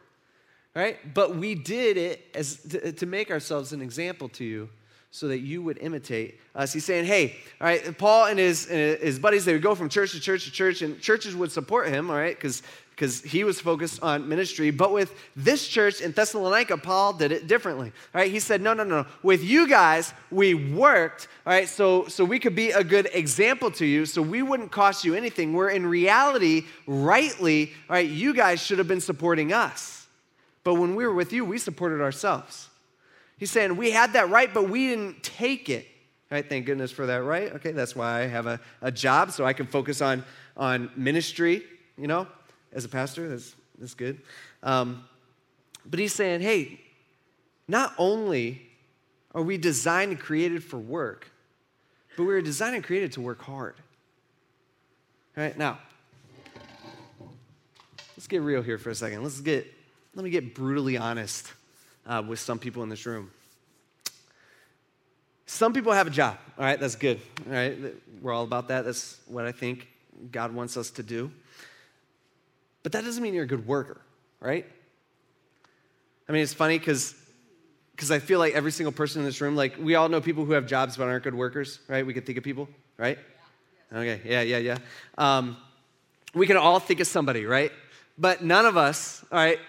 [0.75, 0.97] right?
[1.13, 4.69] But we did it as to, to make ourselves an example to you
[5.13, 6.73] so that you would imitate us.
[6.73, 9.87] He's saying, hey, all right, Paul and his, and his buddies, they would go from
[9.87, 12.63] church to church to church, and churches would support him, all right, because
[12.95, 14.69] because he was focused on ministry.
[14.69, 17.91] But with this church in Thessalonica, Paul did it differently.
[18.13, 19.05] All right, he said, no, no, no.
[19.23, 23.71] With you guys, we worked, all right, so, so we could be a good example
[23.71, 25.53] to you, so we wouldn't cost you anything.
[25.53, 30.07] We're in reality, rightly, all right, you guys should have been supporting us.
[30.63, 32.69] But when we were with you, we supported ourselves.
[33.37, 35.87] He's saying we had that right, but we didn't take it.
[36.31, 36.47] Right?
[36.47, 37.53] Thank goodness for that right.
[37.55, 40.23] Okay, that's why I have a, a job, so I can focus on,
[40.55, 41.63] on ministry,
[41.97, 42.27] you know,
[42.73, 43.29] as a pastor.
[43.29, 44.21] That's, that's good.
[44.61, 45.03] Um,
[45.85, 46.79] but he's saying, hey,
[47.67, 48.61] not only
[49.33, 51.31] are we designed and created for work,
[52.15, 53.75] but we were designed and created to work hard.
[55.35, 55.79] All right, now,
[58.15, 59.23] let's get real here for a second.
[59.23, 59.65] Let's get,
[60.13, 61.51] let me get brutally honest
[62.05, 63.31] uh, with some people in this room.
[65.45, 67.77] Some people have a job, all right, that's good, all right,
[68.21, 68.85] we're all about that.
[68.85, 69.87] That's what I think
[70.31, 71.31] God wants us to do.
[72.83, 74.01] But that doesn't mean you're a good worker,
[74.39, 74.65] right?
[76.27, 77.15] I mean, it's funny because
[77.95, 80.45] because I feel like every single person in this room, like we all know people
[80.45, 82.05] who have jobs but aren't good workers, right?
[82.05, 82.67] We can think of people,
[82.97, 83.17] right?
[83.91, 84.77] Okay, yeah, yeah, yeah.
[85.17, 85.57] Um,
[86.33, 87.71] we can all think of somebody, right?
[88.17, 89.59] But none of us, all right,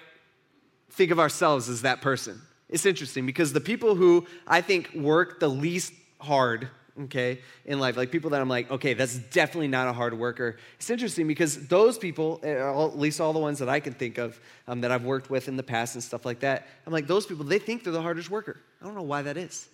[0.90, 2.40] think of ourselves as that person.
[2.70, 6.68] It's interesting because the people who I think work the least hard
[7.02, 10.56] okay, in life, like people that I'm like, okay, that's definitely not a hard worker.
[10.76, 14.18] It's interesting because those people, eh, at least all the ones that I can think
[14.18, 17.06] of um, that I've worked with in the past and stuff like that, I'm like,
[17.06, 18.60] those people, they think they're the hardest worker.
[18.80, 19.68] I don't know why that is.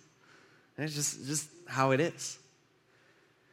[0.77, 2.39] And it's just, just how it is.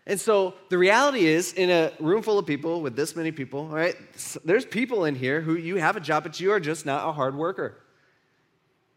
[0.06, 3.60] And so the reality is, in a room full of people with this many people,
[3.60, 3.94] all right,
[4.42, 7.12] there's people in here who you have a job, but you are just not a
[7.12, 7.76] hard worker.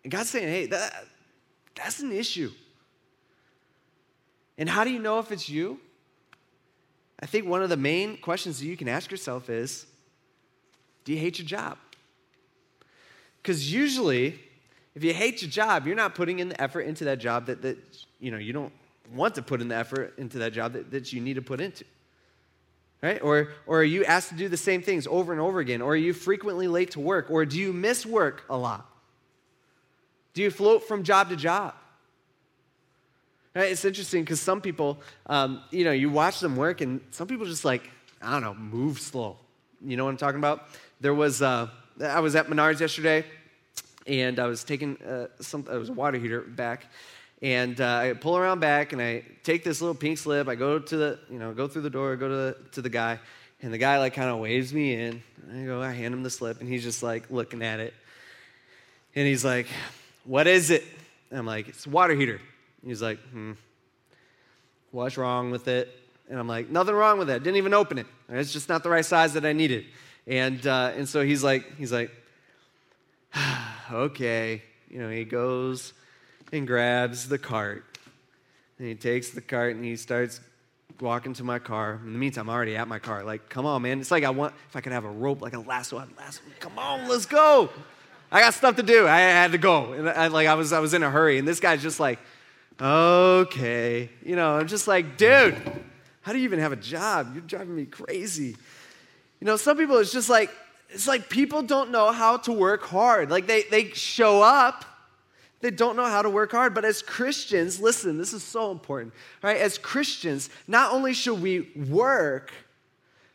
[0.04, 1.06] And God's saying, hey, that,
[1.76, 2.52] that's an issue.
[4.58, 5.80] And how do you know if it's you?
[7.20, 9.86] I think one of the main questions that you can ask yourself is
[11.06, 11.78] Do you hate your job?
[13.42, 14.40] Because usually,
[14.96, 17.62] if you hate your job, you're not putting in the effort into that job that,
[17.62, 17.78] that
[18.20, 18.74] you know you don't
[19.14, 21.62] want to put in the effort into that job that, that you need to put
[21.62, 21.86] into.
[23.02, 23.20] Right?
[23.24, 25.82] Or, or are you asked to do the same things over and over again?
[25.82, 27.32] Or are you frequently late to work?
[27.32, 28.88] Or do you miss work a lot?
[30.36, 31.74] Do you float from job to job?
[33.54, 33.72] Right?
[33.72, 37.46] It's interesting because some people, um, you know, you watch them work, and some people
[37.46, 37.90] just like,
[38.22, 39.36] I don't know, move slow.
[39.86, 40.68] You know what I'm talking about?
[41.02, 41.68] There was, uh,
[42.02, 43.26] I was at Menards yesterday,
[44.08, 46.86] and I was taking uh, some, it was a water heater back,
[47.42, 50.48] and uh, I pull around back, and I take this little pink slip.
[50.48, 52.90] I go to the, you know, go through the door, go to the, to the
[52.90, 53.20] guy,
[53.62, 55.22] and the guy like kind of waves me in.
[55.54, 57.94] I go, I hand him the slip, and he's just like looking at it,
[59.14, 59.68] and he's like,
[60.24, 60.86] "What is it?"
[61.30, 62.40] And I'm like, "It's a water heater."
[62.86, 63.54] He's like, hmm,
[64.92, 65.90] what's wrong with it?
[66.30, 67.44] And I'm like, nothing wrong with it.
[67.44, 68.08] Didn't even open it.
[68.30, 69.86] It's just not the right size that I needed.
[70.26, 72.12] And, uh, and so he's like, he's like,
[73.92, 74.64] okay.
[74.90, 75.94] You know, he goes
[76.52, 77.86] and grabs the cart.
[78.80, 80.42] And he takes the cart and he starts
[81.00, 82.00] walking to my car.
[82.04, 83.24] In the meantime, I'm already at my car.
[83.24, 84.00] Like, come on, man.
[84.00, 86.42] It's like I want, if I could have a rope, like a lasso, I'd lasso.
[86.60, 87.70] Come on, let's go.
[88.32, 89.08] I got stuff to do.
[89.08, 89.94] I had to go.
[89.94, 91.38] And I, like, I was, I was in a hurry.
[91.38, 92.20] And this guy's just like,
[92.82, 94.10] okay.
[94.24, 95.56] You know, I'm just like, dude,
[96.22, 97.32] how do you even have a job?
[97.34, 98.56] You're driving me crazy.
[99.40, 100.50] You know, some people, it's just like,
[100.90, 103.32] it's like people don't know how to work hard.
[103.32, 104.86] Like they, they show up,
[105.62, 106.74] they don't know how to work hard.
[106.74, 109.58] But as Christians, listen, this is so important, right?
[109.58, 112.52] As Christians, not only should we work,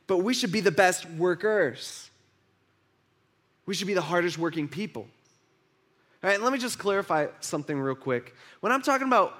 [0.06, 2.10] but we should be the best workers.
[3.64, 5.08] We should be the hardest working people.
[6.22, 8.34] All right, let me just clarify something real quick.
[8.60, 9.34] When I'm talking about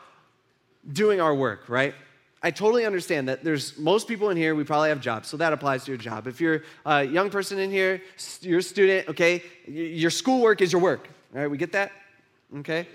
[0.93, 1.95] doing our work, right?
[2.43, 5.53] I totally understand that there's most people in here, we probably have jobs, so that
[5.53, 6.27] applies to your job.
[6.27, 8.03] If you're a young person in here,
[8.41, 11.09] you're a student, okay, your schoolwork is your work.
[11.35, 11.93] All right, we get that?
[12.59, 12.87] Okay?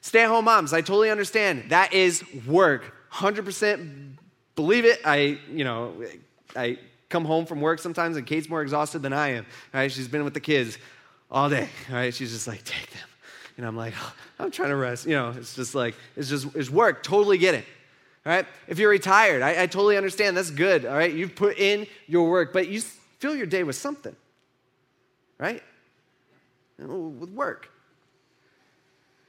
[0.00, 1.70] Stay at home moms, I totally understand.
[1.70, 2.92] That is work.
[3.12, 4.16] 100%
[4.56, 5.00] believe it.
[5.04, 5.94] I, you know,
[6.56, 9.46] I come home from work sometimes and Kate's more exhausted than I am.
[9.72, 9.90] Right?
[9.90, 10.78] She's been with the kids
[11.30, 11.68] all day.
[11.90, 12.12] Right?
[12.14, 13.08] She's just like, take them.
[13.56, 15.06] And I'm like, oh, I'm trying to rest.
[15.06, 17.02] You know, it's just like, it's just, it's work.
[17.02, 17.64] Totally get it.
[18.26, 18.46] All right?
[18.66, 20.36] If you're retired, I, I totally understand.
[20.36, 20.86] That's good.
[20.86, 21.12] All right?
[21.12, 24.14] You've put in your work, but you fill your day with something,
[25.38, 25.62] right?
[26.78, 27.70] With work.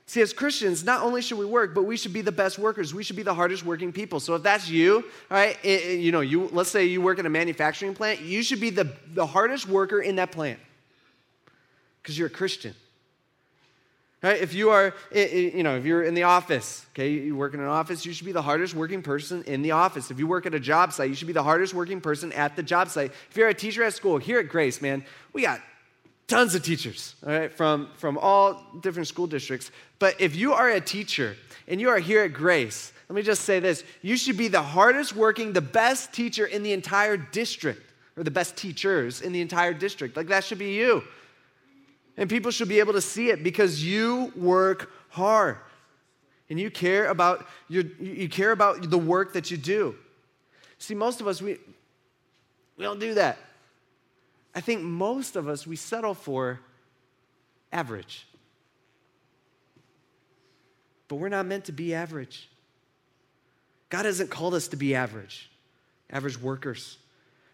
[0.08, 2.94] See, as Christians, not only should we work, but we should be the best workers.
[2.94, 4.20] We should be the hardest working people.
[4.20, 7.26] So if that's you, all right, it, you know, you let's say you work in
[7.26, 10.60] a manufacturing plant, you should be the, the hardest worker in that plant
[12.06, 12.76] because you're a Christian.
[14.22, 14.40] Right?
[14.40, 17.66] If you are, you know, if you're in the office, okay, you work in an
[17.66, 20.12] office, you should be the hardest working person in the office.
[20.12, 22.56] If you work at a job site, you should be the hardest working person at
[22.56, 23.12] the job site.
[23.32, 25.62] If you're a teacher at school, here at Grace, man, we got
[26.28, 29.72] tons of teachers, all right, from, from all different school districts.
[29.98, 31.36] But if you are a teacher
[31.68, 34.62] and you are here at Grace, let me just say this you should be the
[34.62, 37.82] hardest working, the best teacher in the entire district,
[38.16, 40.16] or the best teachers in the entire district.
[40.16, 41.04] Like that should be you.
[42.18, 45.58] And people should be able to see it because you work hard.
[46.50, 49.96] And you care about your, you care about the work that you do.
[50.78, 51.58] See, most of us, we,
[52.78, 53.38] we don't do that.
[54.54, 56.60] I think most of us, we settle for
[57.72, 58.28] average.
[61.08, 62.50] But we're not meant to be average.
[63.90, 65.50] God hasn't called us to be average,
[66.10, 66.98] average workers.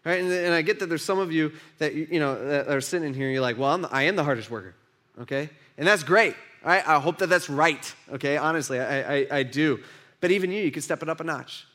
[0.04, 0.20] Right?
[0.20, 3.06] And, and I get that there's some of you that, you know, that are sitting
[3.06, 4.74] in here and you're like, well, I'm I am the hardest worker,
[5.20, 5.48] okay?
[5.78, 6.34] And that's great.
[6.64, 6.86] Right?
[6.86, 8.36] I hope that that's right, okay?
[8.36, 9.80] Honestly, I, I, I do.
[10.20, 11.66] But even you, you can step it up a notch.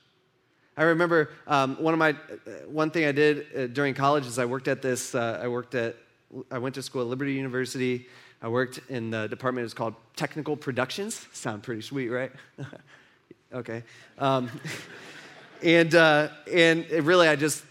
[0.77, 2.13] I remember um, one of my
[2.67, 5.15] one thing I did uh, during college is I worked at this.
[5.15, 5.95] Uh, I worked at
[6.51, 8.07] I went to school at Liberty University.
[8.41, 9.65] I worked in the department.
[9.65, 11.27] It's called Technical Productions.
[11.33, 12.31] Sound pretty sweet, right?
[13.53, 13.83] okay.
[14.19, 14.51] Um,
[15.63, 17.63] and uh, and really, I just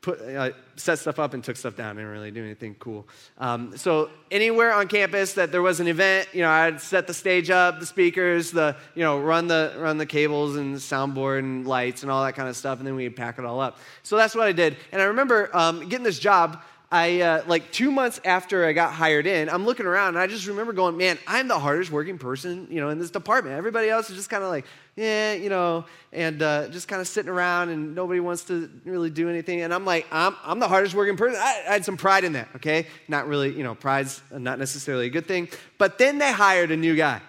[0.00, 1.96] put, uh, set stuff up and took stuff down.
[1.96, 3.06] I didn't really do anything cool.
[3.38, 7.14] Um, so anywhere on campus that there was an event, you know, I'd set the
[7.14, 11.66] stage up, the speakers, the you know, run the run the cables and soundboard and
[11.66, 13.78] lights and all that kind of stuff, and then we'd pack it all up.
[14.02, 14.76] So that's what I did.
[14.92, 16.62] And I remember um, getting this job.
[16.92, 20.26] I uh, like two months after I got hired in, I'm looking around and I
[20.26, 23.56] just remember going, man, I'm the hardest working person, you know, in this department.
[23.56, 24.64] Everybody else is just kind of like,
[24.96, 29.08] yeah, you know, and uh, just kind of sitting around and nobody wants to really
[29.08, 29.60] do anything.
[29.60, 31.38] And I'm like, I'm, I'm the hardest working person.
[31.40, 32.88] I, I had some pride in that, okay?
[33.06, 35.48] Not really, you know, pride's not necessarily a good thing.
[35.78, 37.20] But then they hired a new guy,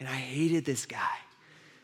[0.00, 0.98] and I hated this guy.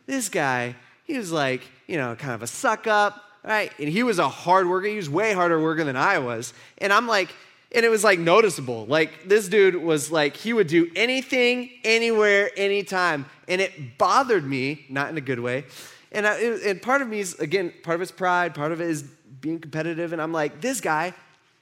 [0.07, 3.73] This guy, he was like, you know, kind of a suck up right?
[3.79, 4.89] And he was a hard worker.
[4.89, 6.53] He was way harder worker than I was.
[6.79, 7.33] And I'm like,
[7.73, 8.87] and it was like noticeable.
[8.87, 13.27] Like this dude was like, he would do anything, anywhere, anytime.
[13.49, 15.65] And it bothered me, not in a good way.
[16.11, 18.89] And, I, and part of me is, again, part of it's pride, part of it
[18.89, 19.03] is
[19.41, 20.13] being competitive.
[20.13, 21.15] And I'm like, this guy,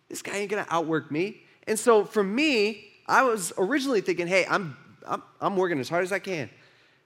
[0.09, 1.43] this guy ain't gonna outwork me.
[1.67, 6.05] And so for me, I was originally thinking, hey, I'm, I'm, I'm working as hard
[6.05, 6.49] as I can.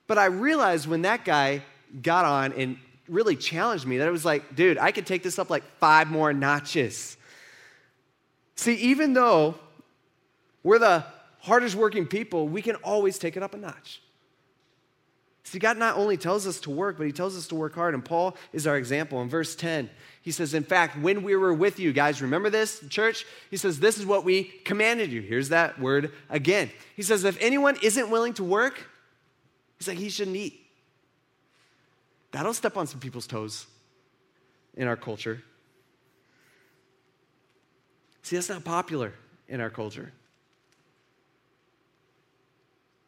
[0.07, 1.63] But I realized when that guy
[2.01, 2.77] got on and
[3.09, 6.09] really challenged me that it was like, dude, I could take this up like five
[6.09, 7.17] more notches.
[8.55, 9.55] See, even though
[10.63, 11.05] we're the
[11.39, 14.01] hardest working people, we can always take it up a notch.
[15.49, 17.95] See, God not only tells us to work, but He tells us to work hard.
[17.95, 19.19] And Paul is our example.
[19.21, 19.89] In verse 10,
[20.21, 23.25] he says, In fact, when we were with you, guys, remember this, church?
[23.49, 25.21] He says, This is what we commanded you.
[25.21, 26.69] Here's that word again.
[26.95, 28.79] He says, If anyone isn't willing to work,
[29.79, 30.68] he's like, he shouldn't eat.
[32.31, 33.67] That'll step on some people's toes
[34.75, 35.41] in our culture.
[38.21, 39.13] See, that's not popular
[39.47, 40.13] in our culture.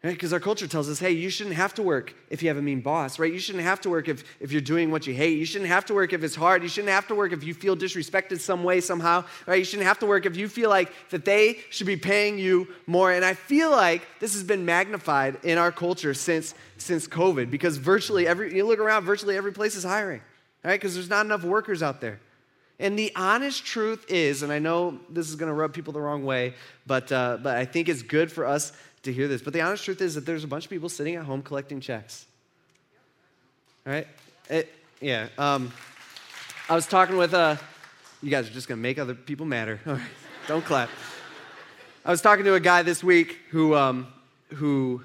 [0.01, 0.37] Because right?
[0.37, 2.81] our culture tells us, hey, you shouldn't have to work if you have a mean
[2.81, 3.31] boss, right?
[3.31, 5.37] You shouldn't have to work if, if you're doing what you hate.
[5.37, 6.63] You shouldn't have to work if it's hard.
[6.63, 9.59] You shouldn't have to work if you feel disrespected some way, somehow, right?
[9.59, 12.67] You shouldn't have to work if you feel like that they should be paying you
[12.87, 13.11] more.
[13.11, 17.77] And I feel like this has been magnified in our culture since, since COVID because
[17.77, 20.21] virtually every, you look around, virtually every place is hiring,
[20.63, 20.81] right?
[20.81, 22.19] Because there's not enough workers out there.
[22.79, 26.01] And the honest truth is, and I know this is going to rub people the
[26.01, 26.55] wrong way,
[26.87, 29.41] but, uh, but I think it's good for us to hear this.
[29.41, 31.79] But the honest truth is that there's a bunch of people sitting at home collecting
[31.79, 32.25] checks.
[33.85, 34.07] All right?
[34.49, 35.27] It, yeah.
[35.37, 35.71] Um,
[36.69, 37.55] I was talking with, uh,
[38.21, 39.79] you guys are just going to make other people matter.
[39.87, 40.01] All right.
[40.47, 40.89] Don't clap.
[42.05, 44.07] I was talking to a guy this week who, um,
[44.53, 45.03] who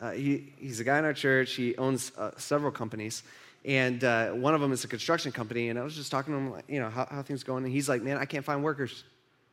[0.00, 1.52] uh, he, he's a guy in our church.
[1.52, 3.22] He owns uh, several companies.
[3.64, 5.68] And uh, one of them is a construction company.
[5.68, 7.64] And I was just talking to him, you know, how, how things going.
[7.64, 9.04] And he's like, man, I can't find workers,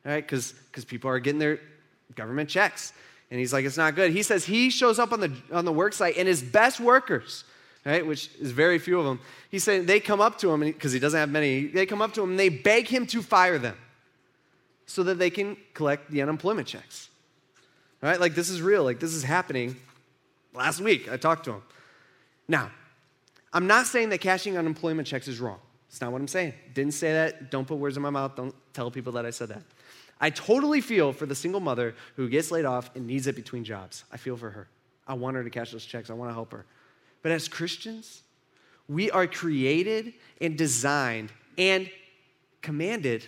[0.04, 0.22] all right?
[0.22, 0.54] Because
[0.86, 1.60] people are getting their
[2.14, 2.92] government checks.
[3.32, 4.12] And he's like, it's not good.
[4.12, 7.44] He says he shows up on the, on the work site and his best workers,
[7.82, 10.92] right, which is very few of them, he said they come up to him, because
[10.92, 13.58] he doesn't have many, they come up to him and they beg him to fire
[13.58, 13.74] them
[14.84, 17.08] so that they can collect the unemployment checks.
[18.02, 18.20] Right?
[18.20, 18.84] Like this is real.
[18.84, 19.76] Like this is happening.
[20.52, 21.62] Last week, I talked to him.
[22.48, 22.70] Now,
[23.50, 25.58] I'm not saying that cashing unemployment checks is wrong.
[25.88, 26.52] It's not what I'm saying.
[26.74, 27.50] Didn't say that.
[27.50, 28.36] Don't put words in my mouth.
[28.36, 29.62] Don't tell people that I said that.
[30.22, 33.64] I totally feel for the single mother who gets laid off and needs it between
[33.64, 34.04] jobs.
[34.12, 34.68] I feel for her.
[35.06, 36.10] I want her to cash those checks.
[36.10, 36.64] I want to help her.
[37.22, 38.22] But as Christians,
[38.88, 41.90] we are created and designed and
[42.60, 43.26] commanded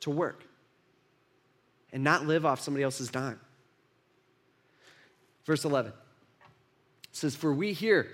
[0.00, 0.44] to work
[1.94, 3.40] and not live off somebody else's dime.
[5.46, 5.94] Verse 11
[7.10, 8.08] says, For we hear,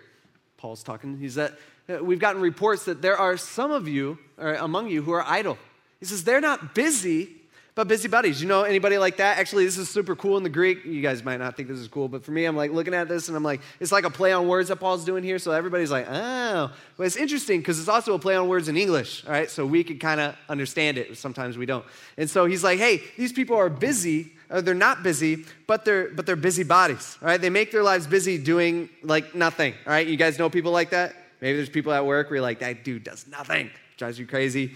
[0.56, 1.58] Paul's talking, he's that
[2.00, 5.58] we've gotten reports that there are some of you, or among you, who are idle.
[5.98, 7.39] He says, They're not busy,
[7.80, 8.42] but busybodies.
[8.42, 9.38] You know anybody like that?
[9.38, 10.84] Actually, this is super cool in the Greek.
[10.84, 13.08] You guys might not think this is cool, but for me, I'm like looking at
[13.08, 15.38] this and I'm like, it's like a play on words that Paul's doing here.
[15.38, 16.70] So everybody's like, oh.
[16.98, 19.48] But it's interesting because it's also a play on words in English, all right?
[19.48, 21.16] So we can kind of understand it.
[21.16, 21.86] Sometimes we don't.
[22.18, 24.32] And so he's like, hey, these people are busy.
[24.50, 27.40] Or they're not busy, but they're but they're busy bodies, all right?
[27.40, 30.06] They make their lives busy doing like nothing, all right?
[30.06, 31.14] You guys know people like that?
[31.40, 34.74] Maybe there's people at work where you're like, that dude does nothing, drives you crazy,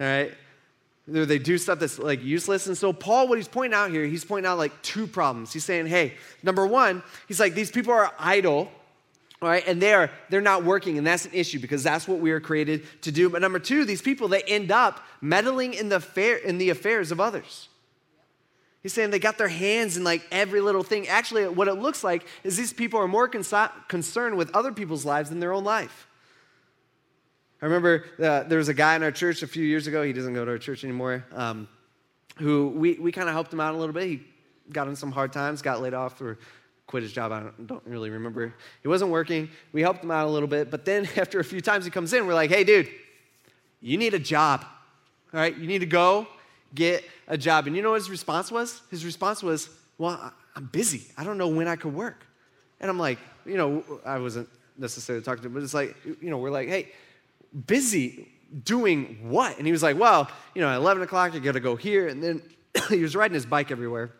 [0.00, 0.32] all right?
[1.10, 2.68] They do stuff that's like useless.
[2.68, 5.52] And so, Paul, what he's pointing out here, he's pointing out like two problems.
[5.52, 8.70] He's saying, hey, number one, he's like, these people are idle,
[9.42, 12.18] all right, and they are they're not working, and that's an issue because that's what
[12.20, 13.28] we are created to do.
[13.28, 17.10] But number two, these people they end up meddling in the fair in the affairs
[17.10, 17.68] of others.
[18.82, 21.08] He's saying they got their hands in like every little thing.
[21.08, 25.28] Actually, what it looks like is these people are more concerned with other people's lives
[25.28, 26.06] than their own life.
[27.62, 30.02] I remember uh, there was a guy in our church a few years ago.
[30.02, 31.24] He doesn't go to our church anymore.
[31.32, 31.68] Um,
[32.38, 34.08] who we, we kind of helped him out a little bit.
[34.08, 34.22] He
[34.72, 36.38] got in some hard times, got laid off, or
[36.86, 37.32] quit his job.
[37.32, 38.54] I don't, don't really remember.
[38.82, 39.50] He wasn't working.
[39.72, 40.70] We helped him out a little bit.
[40.70, 42.88] But then after a few times he comes in, we're like, hey, dude,
[43.80, 44.64] you need a job.
[45.32, 46.26] All right, you need to go
[46.74, 47.66] get a job.
[47.66, 48.80] And you know what his response was?
[48.90, 51.06] His response was, well, I'm busy.
[51.16, 52.26] I don't know when I could work.
[52.80, 54.48] And I'm like, you know, I wasn't
[54.78, 56.90] necessarily talking to him, but it's like, you know, we're like, hey,
[57.66, 58.28] busy
[58.64, 59.56] doing what?
[59.58, 62.08] And he was like, well, you know, at 11 o'clock, you got to go here.
[62.08, 62.42] And then
[62.88, 64.12] he was riding his bike everywhere.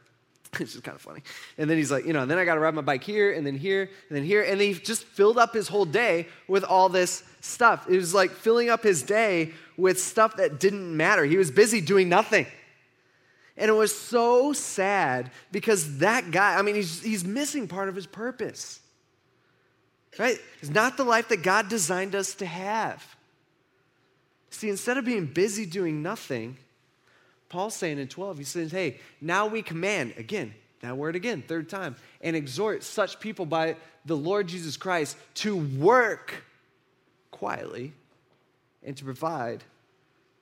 [0.59, 1.23] It's just kind of funny.
[1.59, 3.33] And then he's like, you know, and then I got to ride my bike here
[3.33, 4.43] and then here and then here.
[4.43, 7.89] And he just filled up his whole day with all this stuff.
[7.89, 11.25] It was like filling up his day with stuff that didn't matter.
[11.25, 12.47] He was busy doing nothing.
[13.57, 17.95] And it was so sad because that guy, I mean, he's, he's missing part of
[17.95, 18.81] his purpose.
[20.19, 20.39] Right?
[20.61, 23.05] It's not the life that God designed us to have.
[24.51, 26.57] See, instead of being busy doing nothing,
[27.49, 31.69] Paul's saying in 12, he says, hey, now we command, again, that word again, third
[31.69, 36.45] time, and exhort such people by the Lord Jesus Christ to work
[37.31, 37.93] quietly
[38.85, 39.63] and to provide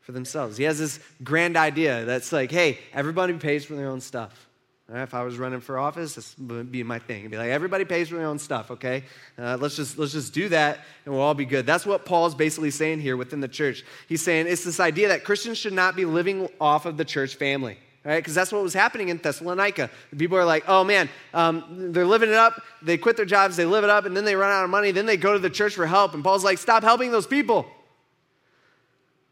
[0.00, 0.56] for themselves.
[0.56, 4.47] He has this grand idea that's like, hey, everybody pays for their own stuff.
[4.90, 7.20] Right, if I was running for office, this would be my thing.
[7.20, 8.70] It'd be like everybody pays for their own stuff.
[8.70, 9.04] Okay,
[9.38, 11.66] uh, let's just let's just do that, and we'll all be good.
[11.66, 13.84] That's what Paul's basically saying here within the church.
[14.08, 17.34] He's saying it's this idea that Christians should not be living off of the church
[17.34, 18.16] family, right?
[18.16, 19.90] Because that's what was happening in Thessalonica.
[20.16, 22.62] People are like, oh man, um, they're living it up.
[22.80, 24.90] They quit their jobs, they live it up, and then they run out of money.
[24.90, 27.66] Then they go to the church for help, and Paul's like, stop helping those people.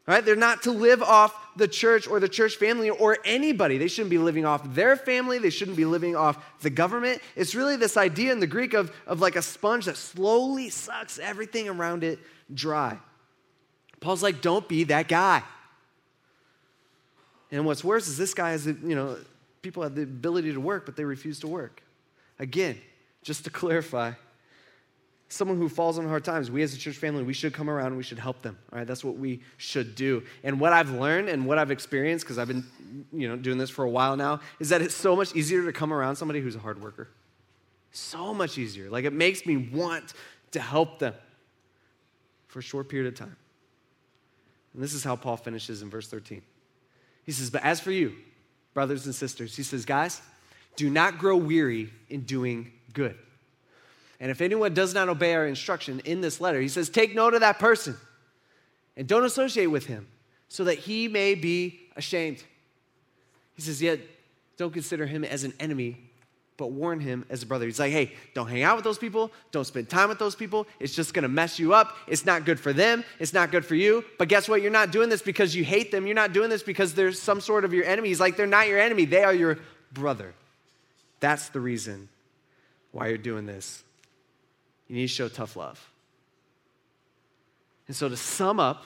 [0.06, 0.24] Right?
[0.24, 3.76] They're not to live off the church or the church family or anybody.
[3.76, 5.38] They shouldn't be living off their family.
[5.38, 7.20] They shouldn't be living off the government.
[7.34, 11.18] It's really this idea in the Greek of, of like a sponge that slowly sucks
[11.18, 12.20] everything around it
[12.54, 12.98] dry.
[13.98, 15.42] Paul's like, don't be that guy.
[17.50, 19.16] And what's worse is this guy has, you know,
[19.62, 21.82] people have the ability to work, but they refuse to work.
[22.38, 22.78] Again,
[23.22, 24.12] just to clarify,
[25.28, 27.88] someone who falls on hard times, we as a church family, we should come around
[27.88, 28.56] and we should help them.
[28.72, 30.22] All right, that's what we should do.
[30.44, 32.64] And what I've learned and what I've experienced, because I've been,
[33.12, 35.72] you know, doing this for a while now, is that it's so much easier to
[35.72, 37.08] come around somebody who's a hard worker.
[37.90, 38.88] So much easier.
[38.88, 40.14] Like it makes me want
[40.52, 41.14] to help them
[42.46, 43.36] for a short period of time.
[44.74, 46.42] And this is how Paul finishes in verse 13.
[47.24, 48.14] He says, But as for you,
[48.74, 50.20] brothers and sisters, he says, guys,
[50.76, 53.16] do not grow weary in doing good.
[54.20, 57.34] And if anyone does not obey our instruction in this letter, he says, take note
[57.34, 57.96] of that person
[58.96, 60.06] and don't associate with him
[60.48, 62.42] so that he may be ashamed.
[63.54, 64.00] He says, yet
[64.56, 65.98] don't consider him as an enemy,
[66.56, 67.66] but warn him as a brother.
[67.66, 69.30] He's like, hey, don't hang out with those people.
[69.50, 70.66] Don't spend time with those people.
[70.80, 71.94] It's just going to mess you up.
[72.06, 73.04] It's not good for them.
[73.18, 74.02] It's not good for you.
[74.18, 74.62] But guess what?
[74.62, 76.06] You're not doing this because you hate them.
[76.06, 78.08] You're not doing this because there's some sort of your enemy.
[78.08, 79.04] He's like, they're not your enemy.
[79.04, 79.58] They are your
[79.92, 80.32] brother.
[81.20, 82.08] That's the reason
[82.92, 83.82] why you're doing this.
[84.88, 85.90] You need to show tough love.
[87.86, 88.84] And so, to sum up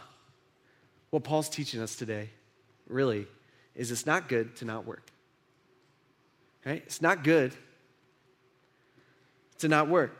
[1.10, 2.30] what Paul's teaching us today,
[2.86, 3.26] really,
[3.74, 5.10] is it's not good to not work.
[6.64, 6.82] Right?
[6.84, 7.54] It's not good
[9.58, 10.16] to not work.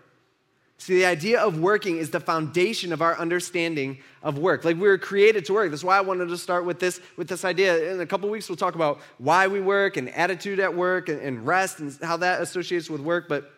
[0.78, 4.64] See, the idea of working is the foundation of our understanding of work.
[4.64, 5.70] Like we were created to work.
[5.70, 7.92] That's why I wanted to start with this, with this idea.
[7.92, 11.20] In a couple weeks, we'll talk about why we work and attitude at work and,
[11.20, 13.28] and rest and how that associates with work.
[13.28, 13.52] But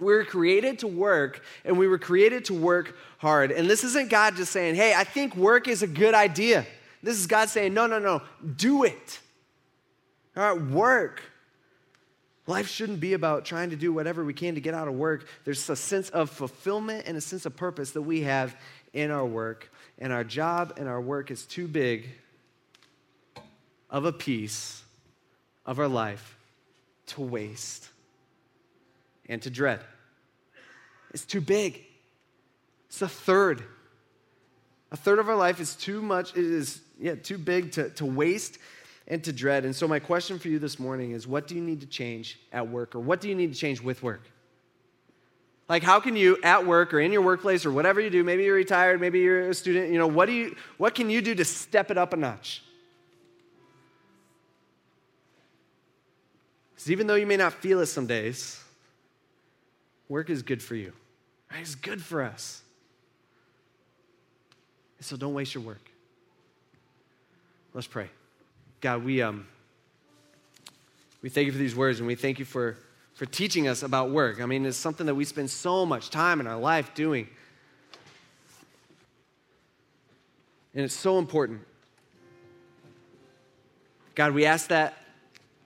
[0.00, 3.52] We were created to work, and we were created to work hard.
[3.52, 6.66] And this isn't God just saying, hey, I think work is a good idea.
[7.02, 8.22] This is God saying, no, no, no,
[8.56, 9.20] do it.
[10.36, 11.22] All right, work.
[12.46, 15.26] Life shouldn't be about trying to do whatever we can to get out of work.
[15.44, 18.56] There's a sense of fulfillment and a sense of purpose that we have
[18.92, 19.70] in our work.
[19.98, 22.08] And our job and our work is too big
[23.90, 24.82] of a piece
[25.66, 26.36] of our life
[27.06, 27.89] to waste
[29.30, 29.80] and to dread.
[31.14, 31.82] It's too big.
[32.88, 33.62] It's a third.
[34.92, 38.04] A third of our life is too much, it is yeah, too big to, to
[38.04, 38.58] waste
[39.06, 39.64] and to dread.
[39.64, 42.40] And so, my question for you this morning is what do you need to change
[42.52, 44.22] at work, or what do you need to change with work?
[45.68, 48.42] Like, how can you at work or in your workplace or whatever you do, maybe
[48.42, 51.32] you're retired, maybe you're a student, you know, what, do you, what can you do
[51.36, 52.64] to step it up a notch?
[56.74, 58.60] Because even though you may not feel it some days,
[60.10, 60.92] work is good for you.
[61.50, 61.60] Right?
[61.60, 62.60] It's good for us.
[65.00, 65.90] So don't waste your work.
[67.72, 68.10] Let's pray.
[68.82, 69.46] God, we, um,
[71.22, 72.76] we thank you for these words and we thank you for,
[73.14, 74.42] for teaching us about work.
[74.42, 77.28] I mean, it's something that we spend so much time in our life doing.
[80.74, 81.60] And it's so important.
[84.14, 84.94] God, we ask that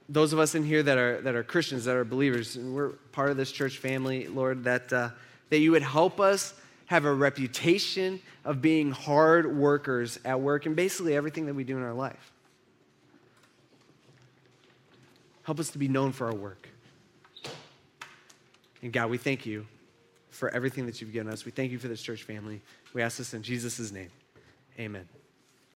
[0.09, 2.91] those of us in here that are, that are Christians, that are believers, and we're
[3.13, 5.11] part of this church family, Lord, that, uh,
[5.51, 6.55] that you would help us
[6.87, 11.77] have a reputation of being hard workers at work and basically everything that we do
[11.77, 12.33] in our life.
[15.45, 16.69] Help us to be known for our work.
[18.83, 19.67] And God, we thank you
[20.31, 21.45] for everything that you've given us.
[21.45, 22.61] We thank you for this church family.
[22.93, 24.11] We ask this in Jesus' name.
[24.79, 25.09] Amen.